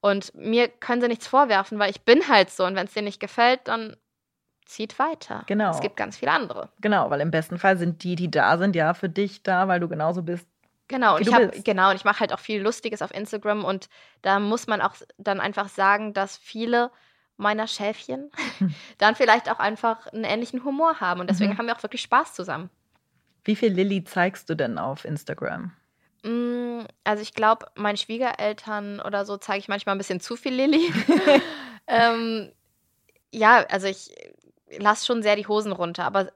Und 0.01 0.33
mir 0.35 0.67
können 0.67 1.01
sie 1.01 1.07
nichts 1.07 1.27
vorwerfen, 1.27 1.79
weil 1.79 1.89
ich 1.89 2.01
bin 2.01 2.27
halt 2.27 2.51
so 2.51 2.65
und 2.65 2.75
wenn 2.75 2.85
es 2.85 2.93
dir 2.93 3.01
nicht 3.01 3.19
gefällt, 3.19 3.61
dann 3.67 3.95
zieht 4.65 4.99
weiter. 4.99 5.43
Genau. 5.47 5.71
Es 5.71 5.81
gibt 5.81 5.95
ganz 5.95 6.17
viele 6.17 6.31
andere. 6.31 6.69
Genau, 6.81 7.09
weil 7.09 7.21
im 7.21 7.31
besten 7.31 7.57
Fall 7.57 7.77
sind 7.77 8.03
die, 8.03 8.15
die 8.15 8.29
da 8.29 8.57
sind, 8.57 8.75
ja 8.75 8.93
für 8.93 9.09
dich 9.09 9.43
da, 9.43 9.67
weil 9.67 9.79
du 9.79 9.87
genauso 9.87 10.23
bist, 10.23 10.47
Genau, 10.87 11.15
und 11.15 11.21
ich 11.21 11.33
habe 11.33 11.49
genau, 11.63 11.89
und 11.89 11.95
ich 11.95 12.05
mache 12.05 12.19
halt 12.19 12.31
auch 12.31 12.39
viel 12.39 12.61
Lustiges 12.61 13.01
auf 13.01 13.13
Instagram 13.13 13.65
und 13.65 13.89
da 14.21 14.39
muss 14.39 14.67
man 14.67 14.81
auch 14.81 14.95
dann 15.17 15.39
einfach 15.39 15.67
sagen, 15.67 16.13
dass 16.13 16.37
viele 16.37 16.91
meiner 17.37 17.67
Schäfchen 17.67 18.31
dann 18.97 19.15
vielleicht 19.15 19.49
auch 19.49 19.59
einfach 19.59 20.07
einen 20.07 20.23
ähnlichen 20.23 20.63
Humor 20.63 20.99
haben 20.99 21.21
und 21.21 21.29
deswegen 21.29 21.53
mhm. 21.53 21.57
haben 21.57 21.65
wir 21.67 21.75
auch 21.75 21.83
wirklich 21.83 22.01
Spaß 22.01 22.33
zusammen. 22.33 22.69
Wie 23.43 23.55
viel 23.55 23.73
Lilly 23.73 24.03
zeigst 24.03 24.49
du 24.49 24.55
denn 24.55 24.77
auf 24.77 25.05
Instagram? 25.05 25.71
Mm, 26.23 26.81
also 27.03 27.21
ich 27.21 27.33
glaube, 27.33 27.67
meinen 27.75 27.97
Schwiegereltern 27.97 28.99
oder 28.99 29.25
so 29.25 29.37
zeige 29.37 29.59
ich 29.59 29.67
manchmal 29.67 29.95
ein 29.95 29.99
bisschen 29.99 30.19
zu 30.19 30.35
viel 30.35 30.53
Lilly. 30.53 30.91
ähm, 31.87 32.51
ja, 33.31 33.65
also 33.69 33.87
ich 33.87 34.09
lasse 34.79 35.05
schon 35.05 35.21
sehr 35.21 35.35
die 35.35 35.47
Hosen 35.47 35.71
runter, 35.71 36.05
aber 36.05 36.31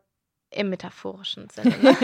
im 0.52 0.70
metaphorischen 0.70 1.50
Sinne. 1.50 1.76
Ne? 1.82 1.98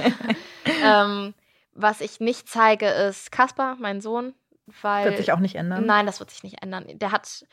ähm, 0.84 1.34
was 1.76 2.02
ich 2.02 2.20
nicht 2.20 2.50
zeige, 2.50 2.88
ist 2.88 3.32
Kaspar, 3.32 3.76
mein 3.80 4.02
Sohn. 4.02 4.34
Weil, 4.82 5.06
wird 5.06 5.18
sich 5.18 5.32
auch 5.32 5.40
nicht 5.40 5.56
ändern? 5.56 5.86
Nein, 5.86 6.08
das 6.08 6.20
wird 6.20 6.32
sich 6.32 6.42
nicht 6.42 6.64
ändern. 6.64 6.86
Der 6.88 7.12
hat, 7.12 7.46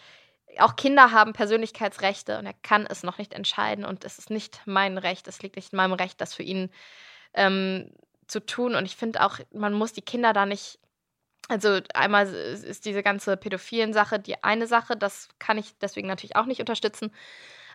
auch 0.58 0.76
Kinder 0.76 1.10
haben 1.10 1.34
Persönlichkeitsrechte 1.34 2.38
und 2.38 2.46
er 2.46 2.54
kann 2.62 2.86
es 2.86 3.02
noch 3.02 3.18
nicht 3.18 3.34
entscheiden 3.34 3.84
und 3.84 4.04
es 4.04 4.18
ist 4.18 4.30
nicht 4.30 4.62
mein 4.64 4.96
Recht, 4.96 5.28
es 5.28 5.42
liegt 5.42 5.56
nicht 5.56 5.72
in 5.72 5.76
meinem 5.76 5.92
Recht, 5.92 6.20
das 6.20 6.32
für 6.32 6.42
ihn 6.42 6.70
ähm, 7.34 7.92
zu 8.28 8.40
tun. 8.40 8.74
Und 8.74 8.86
ich 8.86 8.96
finde 8.96 9.22
auch, 9.22 9.38
man 9.52 9.74
muss 9.74 9.92
die 9.92 10.02
Kinder 10.02 10.32
da 10.32 10.46
nicht 10.46 10.78
also 11.48 11.80
einmal 11.94 12.28
ist 12.28 12.84
diese 12.84 13.02
ganze 13.02 13.36
pädophilen 13.36 13.92
Sache 13.92 14.20
die 14.20 14.42
eine 14.44 14.66
Sache, 14.66 14.96
das 14.96 15.28
kann 15.38 15.58
ich 15.58 15.76
deswegen 15.78 16.06
natürlich 16.06 16.36
auch 16.36 16.46
nicht 16.46 16.60
unterstützen. 16.60 17.12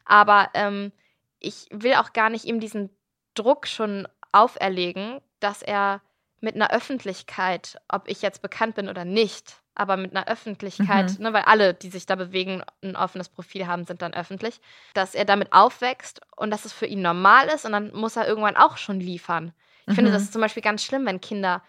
Aber 0.05 0.49
ähm, 0.53 0.91
ich 1.39 1.67
will 1.71 1.95
auch 1.95 2.13
gar 2.13 2.29
nicht 2.29 2.45
ihm 2.45 2.59
diesen 2.59 2.89
Druck 3.35 3.67
schon 3.67 4.07
auferlegen, 4.31 5.19
dass 5.39 5.61
er 5.61 6.01
mit 6.39 6.55
einer 6.55 6.71
Öffentlichkeit, 6.71 7.77
ob 7.87 8.07
ich 8.07 8.21
jetzt 8.21 8.41
bekannt 8.41 8.75
bin 8.75 8.89
oder 8.89 9.05
nicht, 9.05 9.61
aber 9.75 9.97
mit 9.97 10.15
einer 10.15 10.27
Öffentlichkeit, 10.27 11.17
mhm. 11.17 11.23
ne, 11.23 11.33
weil 11.33 11.43
alle, 11.43 11.73
die 11.73 11.89
sich 11.89 12.05
da 12.05 12.15
bewegen, 12.15 12.63
ein 12.83 12.95
offenes 12.95 13.29
Profil 13.29 13.67
haben, 13.67 13.85
sind 13.85 14.01
dann 14.01 14.13
öffentlich, 14.13 14.59
dass 14.93 15.15
er 15.15 15.25
damit 15.25 15.53
aufwächst 15.53 16.21
und 16.35 16.51
dass 16.51 16.65
es 16.65 16.73
für 16.73 16.85
ihn 16.85 17.01
normal 17.01 17.47
ist 17.47 17.65
und 17.65 17.71
dann 17.71 17.93
muss 17.93 18.15
er 18.15 18.27
irgendwann 18.27 18.57
auch 18.57 18.77
schon 18.77 18.99
liefern. 18.99 19.53
Ich 19.81 19.91
mhm. 19.91 19.95
finde 19.95 20.11
das 20.11 20.23
ist 20.23 20.33
zum 20.33 20.41
Beispiel 20.41 20.63
ganz 20.63 20.83
schlimm, 20.83 21.05
wenn 21.05 21.21
Kinder 21.21 21.63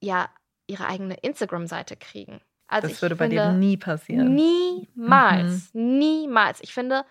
ja 0.00 0.28
ihre 0.66 0.86
eigene 0.86 1.14
Instagram-Seite 1.14 1.96
kriegen. 1.96 2.40
Also 2.66 2.88
das 2.88 2.96
ich 2.96 3.02
würde 3.02 3.16
bei 3.16 3.28
dir 3.28 3.44
finde, 3.44 3.58
nie 3.58 3.76
passieren. 3.76 4.34
Niemals, 4.34 5.70
niemals. 5.74 6.60
Ich 6.62 6.72
finde, 6.72 7.04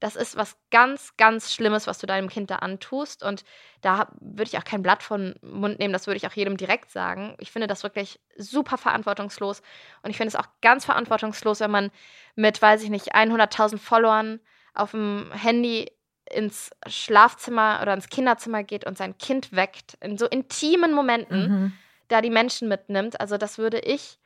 das 0.00 0.16
ist 0.16 0.36
was 0.36 0.56
ganz, 0.70 1.16
ganz 1.16 1.52
Schlimmes, 1.54 1.86
was 1.86 1.98
du 1.98 2.06
deinem 2.06 2.28
Kind 2.28 2.50
da 2.50 2.56
antust. 2.56 3.22
Und 3.22 3.44
da 3.80 4.08
würde 4.20 4.48
ich 4.48 4.58
auch 4.58 4.64
kein 4.64 4.82
Blatt 4.82 5.02
von 5.02 5.34
Mund 5.40 5.78
nehmen, 5.78 5.92
das 5.92 6.06
würde 6.06 6.16
ich 6.16 6.26
auch 6.26 6.32
jedem 6.32 6.56
direkt 6.56 6.90
sagen. 6.90 7.36
Ich 7.38 7.50
finde 7.50 7.66
das 7.66 7.82
wirklich 7.82 8.20
super 8.36 8.76
verantwortungslos. 8.76 9.62
Und 10.02 10.10
ich 10.10 10.16
finde 10.16 10.28
es 10.28 10.36
auch 10.36 10.48
ganz 10.60 10.84
verantwortungslos, 10.84 11.60
wenn 11.60 11.70
man 11.70 11.90
mit, 12.34 12.60
weiß 12.60 12.82
ich 12.82 12.90
nicht, 12.90 13.14
100.000 13.14 13.78
Followern 13.78 14.40
auf 14.74 14.90
dem 14.90 15.30
Handy 15.32 15.90
ins 16.30 16.70
Schlafzimmer 16.86 17.78
oder 17.82 17.94
ins 17.94 18.08
Kinderzimmer 18.08 18.62
geht 18.64 18.86
und 18.86 18.98
sein 18.98 19.16
Kind 19.18 19.52
weckt. 19.52 19.96
In 20.00 20.18
so 20.18 20.26
intimen 20.26 20.92
Momenten 20.92 21.48
Mhm. 21.48 21.72
da 22.08 22.20
die 22.20 22.30
Menschen 22.30 22.68
mitnimmt. 22.68 23.20
Also 23.20 23.36
das 23.36 23.58
würde 23.58 23.78
ich 23.78 24.18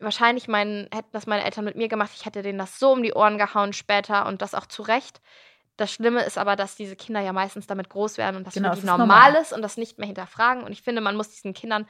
wahrscheinlich 0.00 0.48
meinen, 0.48 0.88
hätten 0.92 1.10
das 1.12 1.26
meine 1.26 1.44
Eltern 1.44 1.64
mit 1.64 1.76
mir 1.76 1.88
gemacht. 1.88 2.10
Ich 2.14 2.24
hätte 2.26 2.42
denen 2.42 2.58
das 2.58 2.78
so 2.78 2.92
um 2.92 3.02
die 3.02 3.12
Ohren 3.12 3.38
gehauen 3.38 3.72
später 3.72 4.26
und 4.26 4.42
das 4.42 4.54
auch 4.54 4.66
zu 4.66 4.82
Recht. 4.82 5.20
Das 5.76 5.92
Schlimme 5.92 6.24
ist 6.24 6.38
aber, 6.38 6.56
dass 6.56 6.74
diese 6.76 6.96
Kinder 6.96 7.20
ja 7.20 7.32
meistens 7.32 7.66
damit 7.66 7.88
groß 7.88 8.18
werden 8.18 8.36
und 8.36 8.46
das 8.46 8.54
Genau, 8.54 8.70
für 8.74 8.80
die 8.80 8.86
normal 8.86 9.06
normal. 9.32 9.42
ist 9.42 9.52
und 9.52 9.62
das 9.62 9.76
nicht 9.76 9.98
mehr 9.98 10.06
hinterfragen. 10.06 10.64
Und 10.64 10.72
ich 10.72 10.82
finde, 10.82 11.00
man 11.00 11.16
muss 11.16 11.30
diesen 11.30 11.54
Kindern, 11.54 11.86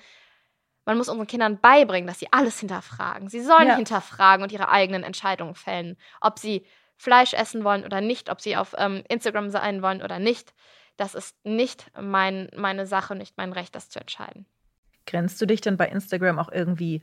man 0.84 0.96
muss 0.98 1.08
unseren 1.08 1.26
Kindern 1.26 1.58
beibringen, 1.60 2.06
dass 2.06 2.18
sie 2.18 2.32
alles 2.32 2.60
hinterfragen. 2.60 3.28
Sie 3.28 3.40
sollen 3.40 3.68
Ja. 3.68 3.76
hinterfragen 3.76 4.42
und 4.42 4.52
ihre 4.52 4.68
eigenen 4.68 5.04
Entscheidungen 5.04 5.54
fällen. 5.54 5.96
Ob 6.20 6.38
sie 6.38 6.66
Fleisch 6.96 7.32
essen 7.32 7.62
wollen 7.64 7.84
oder 7.84 8.00
nicht, 8.00 8.28
ob 8.30 8.40
sie 8.40 8.56
auf 8.56 8.74
ähm, 8.76 9.04
Instagram 9.08 9.50
sein 9.50 9.82
wollen 9.82 10.02
oder 10.02 10.18
nicht. 10.18 10.52
Das 10.96 11.14
ist 11.14 11.36
nicht 11.44 11.90
mein, 11.98 12.50
meine 12.56 12.86
Sache, 12.86 13.14
nicht 13.14 13.36
mein 13.36 13.52
Recht, 13.52 13.74
das 13.74 13.88
zu 13.88 14.00
entscheiden. 14.00 14.46
Grenzt 15.06 15.40
du 15.40 15.46
dich 15.46 15.60
denn 15.60 15.76
bei 15.76 15.86
Instagram 15.88 16.38
auch 16.38 16.50
irgendwie 16.50 17.02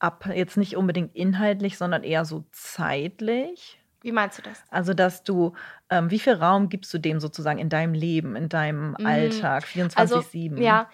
ab? 0.00 0.26
Jetzt 0.34 0.56
nicht 0.56 0.76
unbedingt 0.76 1.14
inhaltlich, 1.14 1.78
sondern 1.78 2.02
eher 2.04 2.24
so 2.24 2.44
zeitlich? 2.52 3.80
Wie 4.02 4.12
meinst 4.12 4.38
du 4.38 4.42
das? 4.42 4.64
Also, 4.70 4.94
dass 4.94 5.24
du, 5.24 5.54
ähm, 5.90 6.10
wie 6.10 6.18
viel 6.18 6.34
Raum 6.34 6.68
gibst 6.68 6.92
du 6.94 6.98
dem 6.98 7.20
sozusagen 7.20 7.58
in 7.58 7.68
deinem 7.70 7.94
Leben, 7.94 8.36
in 8.36 8.48
deinem 8.48 8.96
Mm, 8.98 9.02
Alltag, 9.04 9.66
24-7? 9.66 10.56
Ja, 10.64 10.88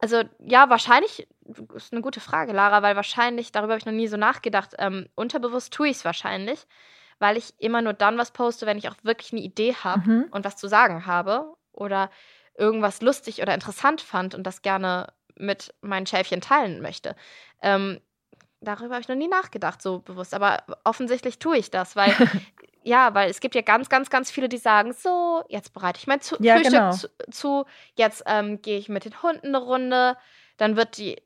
also 0.00 0.22
ja, 0.40 0.70
wahrscheinlich, 0.70 1.28
ist 1.74 1.92
eine 1.92 2.02
gute 2.02 2.20
Frage, 2.20 2.52
Lara, 2.52 2.82
weil 2.82 2.96
wahrscheinlich, 2.96 3.52
darüber 3.52 3.72
habe 3.74 3.78
ich 3.80 3.86
noch 3.86 3.92
nie 3.92 4.08
so 4.08 4.16
nachgedacht, 4.16 4.74
ähm, 4.78 5.08
unterbewusst 5.14 5.72
tue 5.72 5.88
ich 5.88 5.98
es 5.98 6.04
wahrscheinlich, 6.04 6.66
weil 7.18 7.36
ich 7.36 7.54
immer 7.58 7.82
nur 7.82 7.92
dann 7.94 8.18
was 8.18 8.32
poste, 8.32 8.66
wenn 8.66 8.78
ich 8.78 8.88
auch 8.88 8.96
wirklich 9.02 9.32
eine 9.32 9.42
Idee 9.42 9.74
habe 9.74 10.04
Mhm. 10.06 10.28
und 10.30 10.44
was 10.44 10.56
zu 10.56 10.68
sagen 10.68 11.06
habe 11.06 11.54
oder 11.72 12.10
irgendwas 12.56 13.02
lustig 13.02 13.42
oder 13.42 13.54
interessant 13.54 14.00
fand 14.00 14.34
und 14.34 14.44
das 14.44 14.62
gerne 14.62 15.12
mit 15.36 15.74
meinen 15.82 16.06
Schäfchen 16.06 16.40
teilen 16.40 16.82
möchte. 16.82 17.16
Ähm, 17.62 18.00
darüber 18.60 18.94
habe 18.94 19.02
ich 19.02 19.08
noch 19.08 19.16
nie 19.16 19.28
nachgedacht, 19.28 19.80
so 19.82 20.00
bewusst, 20.00 20.34
aber 20.34 20.62
offensichtlich 20.84 21.38
tue 21.38 21.56
ich 21.58 21.70
das, 21.70 21.96
weil 21.96 22.12
ja, 22.82 23.14
weil 23.14 23.30
es 23.30 23.40
gibt 23.40 23.54
ja 23.54 23.62
ganz, 23.62 23.88
ganz, 23.88 24.10
ganz 24.10 24.30
viele, 24.30 24.48
die 24.48 24.58
sagen, 24.58 24.92
so, 24.92 25.42
jetzt 25.48 25.72
bereite 25.72 25.98
ich 25.98 26.06
mein 26.06 26.20
zu 26.20 26.36
Ja, 26.40 26.54
Frühstück 26.56 26.72
genau. 26.72 26.90
zu, 26.92 27.08
zu, 27.30 27.64
jetzt 27.94 28.22
ähm, 28.26 28.62
gehe 28.62 28.78
ich 28.78 28.88
mit 28.88 29.04
den 29.04 29.22
Hunden 29.22 29.48
eine 29.48 29.58
Runde, 29.58 30.16
dann 30.56 30.76
wird 30.76 30.96
die 30.98 31.16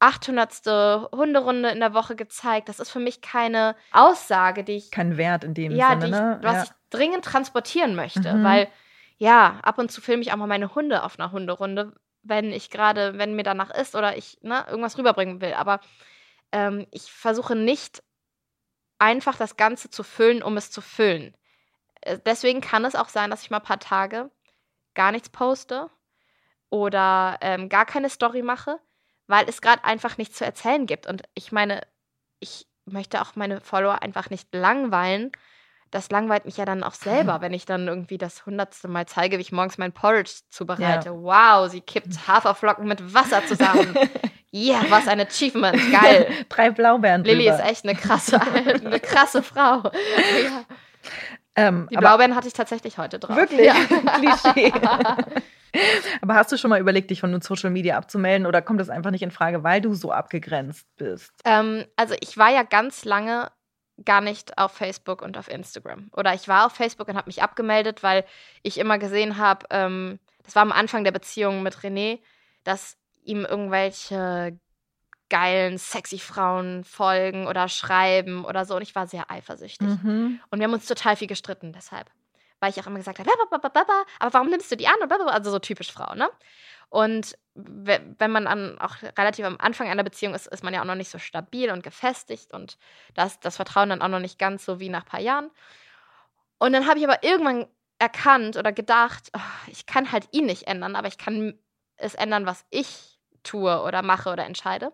800. 0.00 1.12
Hunderunde 1.12 1.68
in 1.70 1.78
der 1.78 1.94
Woche 1.94 2.16
gezeigt. 2.16 2.68
Das 2.68 2.80
ist 2.80 2.90
für 2.90 2.98
mich 2.98 3.20
keine 3.20 3.76
Aussage, 3.92 4.64
die 4.64 4.72
ich, 4.72 4.90
Kein 4.90 5.16
Wert 5.16 5.44
in 5.44 5.54
dem 5.54 5.72
ja, 5.72 5.90
Sinne, 5.90 6.04
ich, 6.06 6.10
ne? 6.10 6.38
was 6.42 6.54
ja. 6.56 6.62
ich 6.64 6.70
dringend 6.90 7.24
transportieren 7.24 7.94
möchte, 7.94 8.34
Mhm. 8.34 8.44
weil 8.44 8.68
ja, 9.18 9.60
ab 9.62 9.78
und 9.78 9.92
zu 9.92 10.00
filme 10.00 10.22
ich 10.22 10.32
auch 10.32 10.36
mal 10.36 10.48
meine 10.48 10.74
Hunde 10.74 11.04
auf 11.04 11.18
einer 11.20 11.30
Hunderunde, 11.30 11.92
wenn 12.24 12.50
ich 12.52 12.70
gerade, 12.70 13.16
wenn 13.16 13.36
mir 13.36 13.44
danach 13.44 13.70
ist 13.70 13.94
oder 13.94 14.16
ich 14.16 14.38
ne, 14.42 14.64
irgendwas 14.68 14.98
rüberbringen 14.98 15.40
will. 15.40 15.54
Aber 15.54 15.78
ähm, 16.52 16.86
ich 16.90 17.10
versuche 17.10 17.54
nicht 17.56 18.02
einfach 18.98 19.36
das 19.36 19.56
Ganze 19.56 19.90
zu 19.90 20.04
füllen, 20.04 20.42
um 20.42 20.56
es 20.56 20.70
zu 20.70 20.80
füllen. 20.80 21.36
Äh, 22.02 22.18
Deswegen 22.24 22.60
kann 22.60 22.84
es 22.84 22.94
auch 22.94 23.08
sein, 23.08 23.30
dass 23.30 23.42
ich 23.42 23.50
mal 23.50 23.58
ein 23.58 23.64
paar 23.64 23.80
Tage 23.80 24.30
gar 24.94 25.10
nichts 25.12 25.30
poste 25.30 25.90
oder 26.70 27.38
ähm, 27.40 27.68
gar 27.68 27.84
keine 27.84 28.10
Story 28.10 28.42
mache, 28.42 28.78
weil 29.26 29.48
es 29.48 29.60
gerade 29.60 29.84
einfach 29.84 30.18
nichts 30.18 30.38
zu 30.38 30.44
erzählen 30.44 30.86
gibt. 30.86 31.06
Und 31.06 31.22
ich 31.34 31.52
meine, 31.52 31.82
ich 32.38 32.66
möchte 32.84 33.20
auch 33.20 33.36
meine 33.36 33.60
Follower 33.60 34.02
einfach 34.02 34.30
nicht 34.30 34.54
langweilen. 34.54 35.32
Das 35.90 36.10
langweilt 36.10 36.44
mich 36.44 36.56
ja 36.56 36.64
dann 36.64 36.82
auch 36.82 36.94
selber, 36.94 37.40
wenn 37.40 37.52
ich 37.54 37.64
dann 37.66 37.88
irgendwie 37.88 38.18
das 38.18 38.46
hundertste 38.46 38.88
Mal 38.88 39.06
zeige, 39.06 39.38
wie 39.38 39.42
ich 39.42 39.52
morgens 39.52 39.78
mein 39.78 39.92
Porridge 39.92 40.32
zubereite. 40.50 41.10
Wow, 41.22 41.70
sie 41.70 41.80
kippt 41.80 42.28
Haferflocken 42.28 42.86
mit 42.86 43.14
Wasser 43.14 43.44
zusammen. 43.46 43.96
Ja, 44.52 44.84
was 44.90 45.08
ein 45.08 45.18
Achievement. 45.18 45.76
Geil. 45.92 46.28
Drei 46.48 46.70
Blaubeeren 46.70 47.24
Lilly 47.24 47.46
drüber. 47.46 47.56
ist 47.58 47.70
echt 47.70 47.84
eine 47.84 47.94
krasse, 47.94 48.40
eine 48.84 49.00
krasse 49.00 49.42
Frau. 49.42 49.82
Ja. 49.82 50.64
Ähm, 51.56 51.88
Die 51.90 51.96
aber 51.96 52.08
Blaubeeren 52.08 52.36
hatte 52.36 52.48
ich 52.48 52.54
tatsächlich 52.54 52.98
heute 52.98 53.18
drauf. 53.18 53.34
Wirklich? 53.34 53.66
Ja. 53.66 53.74
Klischee. 54.44 54.72
aber 56.20 56.34
hast 56.34 56.52
du 56.52 56.58
schon 56.58 56.68
mal 56.68 56.80
überlegt, 56.80 57.10
dich 57.10 57.20
von 57.20 57.40
Social 57.40 57.70
Media 57.70 57.96
abzumelden 57.96 58.46
oder 58.46 58.60
kommt 58.60 58.80
das 58.80 58.90
einfach 58.90 59.10
nicht 59.10 59.22
in 59.22 59.30
Frage, 59.30 59.64
weil 59.64 59.80
du 59.80 59.94
so 59.94 60.12
abgegrenzt 60.12 60.86
bist? 60.96 61.32
Ähm, 61.46 61.86
also 61.96 62.14
ich 62.20 62.36
war 62.36 62.50
ja 62.52 62.62
ganz 62.62 63.06
lange 63.06 63.50
gar 64.04 64.20
nicht 64.20 64.58
auf 64.58 64.72
Facebook 64.72 65.22
und 65.22 65.38
auf 65.38 65.48
Instagram. 65.48 66.10
Oder 66.14 66.34
ich 66.34 66.46
war 66.48 66.66
auf 66.66 66.72
Facebook 66.72 67.08
und 67.08 67.16
habe 67.16 67.28
mich 67.28 67.42
abgemeldet, 67.42 68.02
weil 68.02 68.24
ich 68.62 68.78
immer 68.78 68.98
gesehen 68.98 69.38
habe, 69.38 69.66
ähm, 69.70 70.18
das 70.42 70.54
war 70.56 70.62
am 70.62 70.72
Anfang 70.72 71.04
der 71.04 71.12
Beziehung 71.12 71.62
mit 71.62 71.76
René, 71.76 72.18
dass 72.64 72.96
ihm 73.22 73.44
irgendwelche 73.44 74.58
geilen, 75.28 75.78
sexy 75.78 76.18
Frauen 76.18 76.84
folgen 76.84 77.46
oder 77.46 77.68
schreiben 77.68 78.44
oder 78.44 78.64
so. 78.64 78.76
Und 78.76 78.82
ich 78.82 78.94
war 78.94 79.06
sehr 79.06 79.30
eifersüchtig. 79.30 79.88
Mhm. 79.88 80.40
Und 80.50 80.58
wir 80.58 80.64
haben 80.64 80.74
uns 80.74 80.86
total 80.86 81.16
viel 81.16 81.28
gestritten 81.28 81.72
deshalb. 81.72 82.10
Weil 82.60 82.70
ich 82.70 82.80
auch 82.80 82.86
immer 82.86 82.98
gesagt 82.98 83.18
habe, 83.18 83.28
aber 83.50 84.34
warum 84.34 84.50
nimmst 84.50 84.70
du 84.70 84.76
die 84.76 84.86
an? 84.86 84.94
Also 85.28 85.50
so 85.50 85.58
typisch 85.58 85.90
Frau, 85.90 86.14
ne? 86.14 86.30
Und 86.90 87.36
we- 87.54 88.14
wenn 88.18 88.30
man 88.30 88.46
an, 88.46 88.78
auch 88.78 88.96
relativ 89.18 89.46
am 89.46 89.56
Anfang 89.58 89.88
einer 89.88 90.04
Beziehung 90.04 90.34
ist, 90.34 90.46
ist 90.46 90.62
man 90.62 90.74
ja 90.74 90.82
auch 90.82 90.86
noch 90.86 90.94
nicht 90.94 91.10
so 91.10 91.18
stabil 91.18 91.70
und 91.70 91.82
gefestigt 91.82 92.52
und 92.52 92.76
das, 93.14 93.40
das 93.40 93.56
Vertrauen 93.56 93.88
dann 93.88 94.02
auch 94.02 94.08
noch 94.08 94.20
nicht 94.20 94.38
ganz 94.38 94.64
so 94.66 94.78
wie 94.78 94.90
nach 94.90 95.04
ein 95.04 95.08
paar 95.08 95.20
Jahren. 95.20 95.50
Und 96.58 96.72
dann 96.74 96.86
habe 96.86 96.98
ich 96.98 97.08
aber 97.08 97.24
irgendwann 97.24 97.66
erkannt 97.98 98.56
oder 98.56 98.72
gedacht, 98.72 99.30
oh, 99.34 99.40
ich 99.68 99.86
kann 99.86 100.12
halt 100.12 100.28
ihn 100.32 100.44
nicht 100.44 100.66
ändern, 100.66 100.94
aber 100.94 101.08
ich 101.08 101.18
kann 101.18 101.58
es 101.96 102.14
ändern, 102.14 102.46
was 102.46 102.64
ich 102.68 103.11
tue 103.42 103.82
oder 103.82 104.02
mache 104.02 104.30
oder 104.30 104.44
entscheide. 104.44 104.92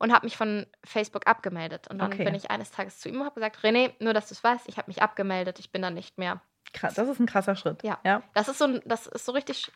Und 0.00 0.12
habe 0.12 0.26
mich 0.26 0.36
von 0.36 0.64
Facebook 0.84 1.26
abgemeldet. 1.26 1.88
Und 1.88 1.98
dann 1.98 2.12
Okay. 2.12 2.24
bin 2.24 2.34
ich 2.34 2.50
eines 2.52 2.70
Tages 2.70 3.00
zu 3.00 3.08
ihm 3.08 3.16
und 3.20 3.24
habe 3.26 3.34
gesagt, 3.34 3.58
René, 3.64 3.92
nur 3.98 4.14
dass 4.14 4.28
du 4.28 4.34
es 4.34 4.44
weißt, 4.44 4.68
ich 4.68 4.76
habe 4.76 4.88
mich 4.88 5.02
abgemeldet, 5.02 5.58
ich 5.58 5.72
bin 5.72 5.82
dann 5.82 5.94
nicht 5.94 6.18
mehr. 6.18 6.40
Krass, 6.72 6.94
das 6.94 7.08
ist 7.08 7.18
ein 7.18 7.26
krasser 7.26 7.56
Schritt. 7.56 7.82
Ja. 7.82 7.98
ja. 8.04 8.22
Das 8.34 8.46
ist 8.48 8.58
so, 8.58 8.78
das 8.84 9.06
ist 9.08 9.24
so 9.24 9.32
richtig 9.32 9.72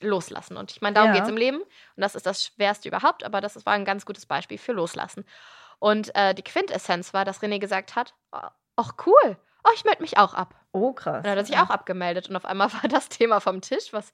loslassen. 0.00 0.56
Und 0.56 0.70
ich 0.70 0.82
meine, 0.82 0.94
darum 0.94 1.08
Ja. 1.10 1.14
geht 1.14 1.22
es 1.24 1.28
im 1.30 1.36
Leben. 1.36 1.58
Und 1.62 1.66
das 1.96 2.14
ist 2.14 2.26
das 2.26 2.44
Schwerste 2.44 2.86
überhaupt, 2.88 3.24
aber 3.24 3.40
das 3.40 3.64
war 3.66 3.72
ein 3.72 3.84
ganz 3.84 4.06
gutes 4.06 4.26
Beispiel 4.26 4.58
für 4.58 4.72
Loslassen. 4.72 5.24
Und 5.78 6.14
äh, 6.14 6.34
die 6.34 6.42
Quintessenz 6.44 7.12
war, 7.12 7.24
dass 7.24 7.42
René 7.42 7.58
gesagt 7.58 7.96
hat, 7.96 8.14
"Oh, 8.32 8.38
ach 8.76 8.92
cool, 9.06 9.36
oh, 9.64 9.70
ich 9.74 9.84
melde 9.84 10.02
mich 10.02 10.16
auch 10.18 10.34
ab. 10.34 10.54
Oh, 10.76 10.92
krass. 10.92 11.16
Und 11.16 11.24
dann 11.24 11.32
hat 11.32 11.38
er 11.38 11.44
sich 11.46 11.56
auch 11.56 11.70
abgemeldet 11.70 12.28
und 12.28 12.36
auf 12.36 12.44
einmal 12.44 12.70
war 12.82 12.88
das 12.88 13.08
Thema 13.08 13.40
vom 13.40 13.62
Tisch, 13.62 13.92
was 13.92 14.12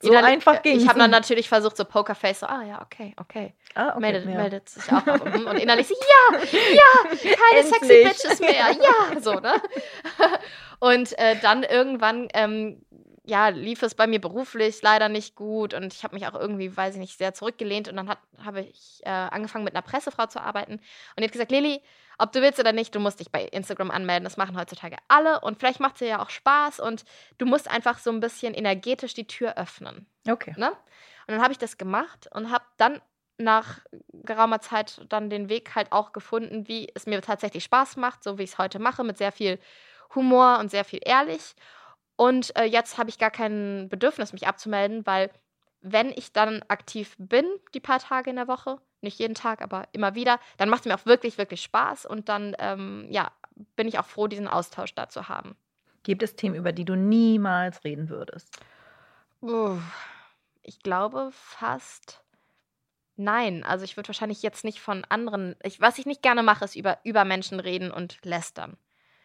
So 0.00 0.14
einfach 0.14 0.62
ging's. 0.62 0.82
Ich 0.82 0.88
habe 0.88 1.00
dann 1.00 1.10
natürlich 1.10 1.48
versucht, 1.48 1.76
so 1.76 1.84
Pokerface, 1.84 2.40
so, 2.40 2.46
ah 2.46 2.62
ja, 2.62 2.80
okay, 2.80 3.12
okay. 3.16 3.54
Ah, 3.74 3.90
okay, 3.90 4.00
meldet, 4.00 4.24
ja. 4.26 4.36
meldet 4.36 4.68
sich 4.68 4.84
auch 4.92 5.06
ab. 5.06 5.16
Mhm. 5.26 5.46
Und 5.48 5.56
innerlich 5.56 5.88
so, 5.88 5.94
ja, 5.94 6.38
ja, 6.72 7.08
keine 7.08 7.66
sexy 7.66 7.92
Endlich. 7.92 8.22
Bitches 8.22 8.40
mehr, 8.40 8.52
ja, 8.52 9.20
so, 9.20 9.34
ne? 9.34 9.54
Und 10.78 11.18
äh, 11.18 11.36
dann 11.42 11.64
irgendwann, 11.64 12.28
ähm, 12.32 12.80
ja, 13.24 13.48
lief 13.48 13.82
es 13.82 13.94
bei 13.96 14.06
mir 14.06 14.20
beruflich 14.20 14.82
leider 14.82 15.08
nicht 15.08 15.34
gut 15.34 15.74
und 15.74 15.92
ich 15.92 16.04
habe 16.04 16.14
mich 16.14 16.28
auch 16.28 16.34
irgendwie, 16.34 16.74
weiß 16.74 16.94
ich 16.94 17.00
nicht, 17.00 17.18
sehr 17.18 17.34
zurückgelehnt 17.34 17.88
und 17.88 17.96
dann 17.96 18.08
habe 18.44 18.60
ich 18.60 19.00
äh, 19.04 19.10
angefangen 19.10 19.64
mit 19.64 19.74
einer 19.74 19.82
Pressefrau 19.82 20.26
zu 20.26 20.40
arbeiten 20.40 20.74
und 20.74 20.80
die 21.18 21.24
hat 21.24 21.32
gesagt, 21.32 21.50
Lilly, 21.50 21.80
ob 22.18 22.32
du 22.32 22.40
willst 22.40 22.58
oder 22.58 22.72
nicht, 22.72 22.94
du 22.94 23.00
musst 23.00 23.20
dich 23.20 23.30
bei 23.30 23.44
Instagram 23.44 23.90
anmelden. 23.90 24.24
Das 24.24 24.36
machen 24.36 24.58
heutzutage 24.58 24.96
alle 25.08 25.40
und 25.40 25.58
vielleicht 25.58 25.80
macht 25.80 25.94
es 25.94 25.98
dir 26.00 26.08
ja 26.08 26.22
auch 26.22 26.30
Spaß 26.30 26.80
und 26.80 27.04
du 27.38 27.46
musst 27.46 27.70
einfach 27.70 27.98
so 27.98 28.10
ein 28.10 28.20
bisschen 28.20 28.54
energetisch 28.54 29.14
die 29.14 29.26
Tür 29.26 29.56
öffnen. 29.56 30.06
Okay. 30.28 30.54
Ne? 30.56 30.70
Und 30.70 31.34
dann 31.34 31.42
habe 31.42 31.52
ich 31.52 31.58
das 31.58 31.78
gemacht 31.78 32.28
und 32.32 32.50
habe 32.50 32.64
dann 32.76 33.00
nach 33.38 33.80
geraumer 34.12 34.60
Zeit 34.60 35.04
dann 35.08 35.28
den 35.28 35.48
Weg 35.48 35.74
halt 35.74 35.92
auch 35.92 36.12
gefunden, 36.12 36.68
wie 36.68 36.90
es 36.94 37.06
mir 37.06 37.20
tatsächlich 37.20 37.64
Spaß 37.64 37.96
macht, 37.96 38.24
so 38.24 38.38
wie 38.38 38.44
ich 38.44 38.52
es 38.52 38.58
heute 38.58 38.78
mache, 38.78 39.04
mit 39.04 39.18
sehr 39.18 39.32
viel 39.32 39.58
Humor 40.14 40.58
und 40.58 40.70
sehr 40.70 40.84
viel 40.84 41.00
ehrlich. 41.04 41.54
Und 42.16 42.56
äh, 42.56 42.64
jetzt 42.64 42.96
habe 42.96 43.10
ich 43.10 43.18
gar 43.18 43.30
kein 43.30 43.88
Bedürfnis, 43.90 44.32
mich 44.32 44.46
abzumelden, 44.46 45.04
weil 45.06 45.30
wenn 45.82 46.10
ich 46.10 46.32
dann 46.32 46.64
aktiv 46.68 47.14
bin, 47.18 47.46
die 47.74 47.80
paar 47.80 48.00
Tage 48.00 48.30
in 48.30 48.36
der 48.36 48.48
Woche, 48.48 48.80
nicht 49.06 49.18
jeden 49.18 49.34
Tag, 49.34 49.62
aber 49.62 49.88
immer 49.92 50.14
wieder, 50.14 50.38
dann 50.58 50.68
macht 50.68 50.80
es 50.80 50.86
mir 50.86 50.94
auch 50.94 51.06
wirklich, 51.06 51.38
wirklich 51.38 51.62
Spaß 51.62 52.06
und 52.06 52.28
dann, 52.28 52.54
ähm, 52.58 53.06
ja, 53.10 53.32
bin 53.76 53.88
ich 53.88 53.98
auch 53.98 54.06
froh, 54.06 54.26
diesen 54.26 54.48
Austausch 54.48 54.94
da 54.94 55.08
zu 55.08 55.28
haben. 55.28 55.56
Gibt 56.02 56.22
es 56.22 56.36
Themen, 56.36 56.54
über 56.56 56.72
die 56.72 56.84
du 56.84 56.94
niemals 56.96 57.84
reden 57.84 58.08
würdest? 58.08 58.58
Uff, 59.40 59.82
Ich 60.62 60.80
glaube 60.80 61.30
fast 61.32 62.22
nein. 63.16 63.64
Also 63.64 63.84
ich 63.84 63.96
würde 63.96 64.08
wahrscheinlich 64.08 64.42
jetzt 64.42 64.64
nicht 64.64 64.80
von 64.80 65.04
anderen. 65.08 65.56
Ich, 65.62 65.80
was 65.80 65.98
ich 65.98 66.06
nicht 66.06 66.22
gerne 66.22 66.42
mache, 66.42 66.64
ist 66.64 66.76
über, 66.76 66.98
über 67.04 67.24
Menschen 67.24 67.60
reden 67.60 67.90
und 67.90 68.18
lästern. 68.24 68.76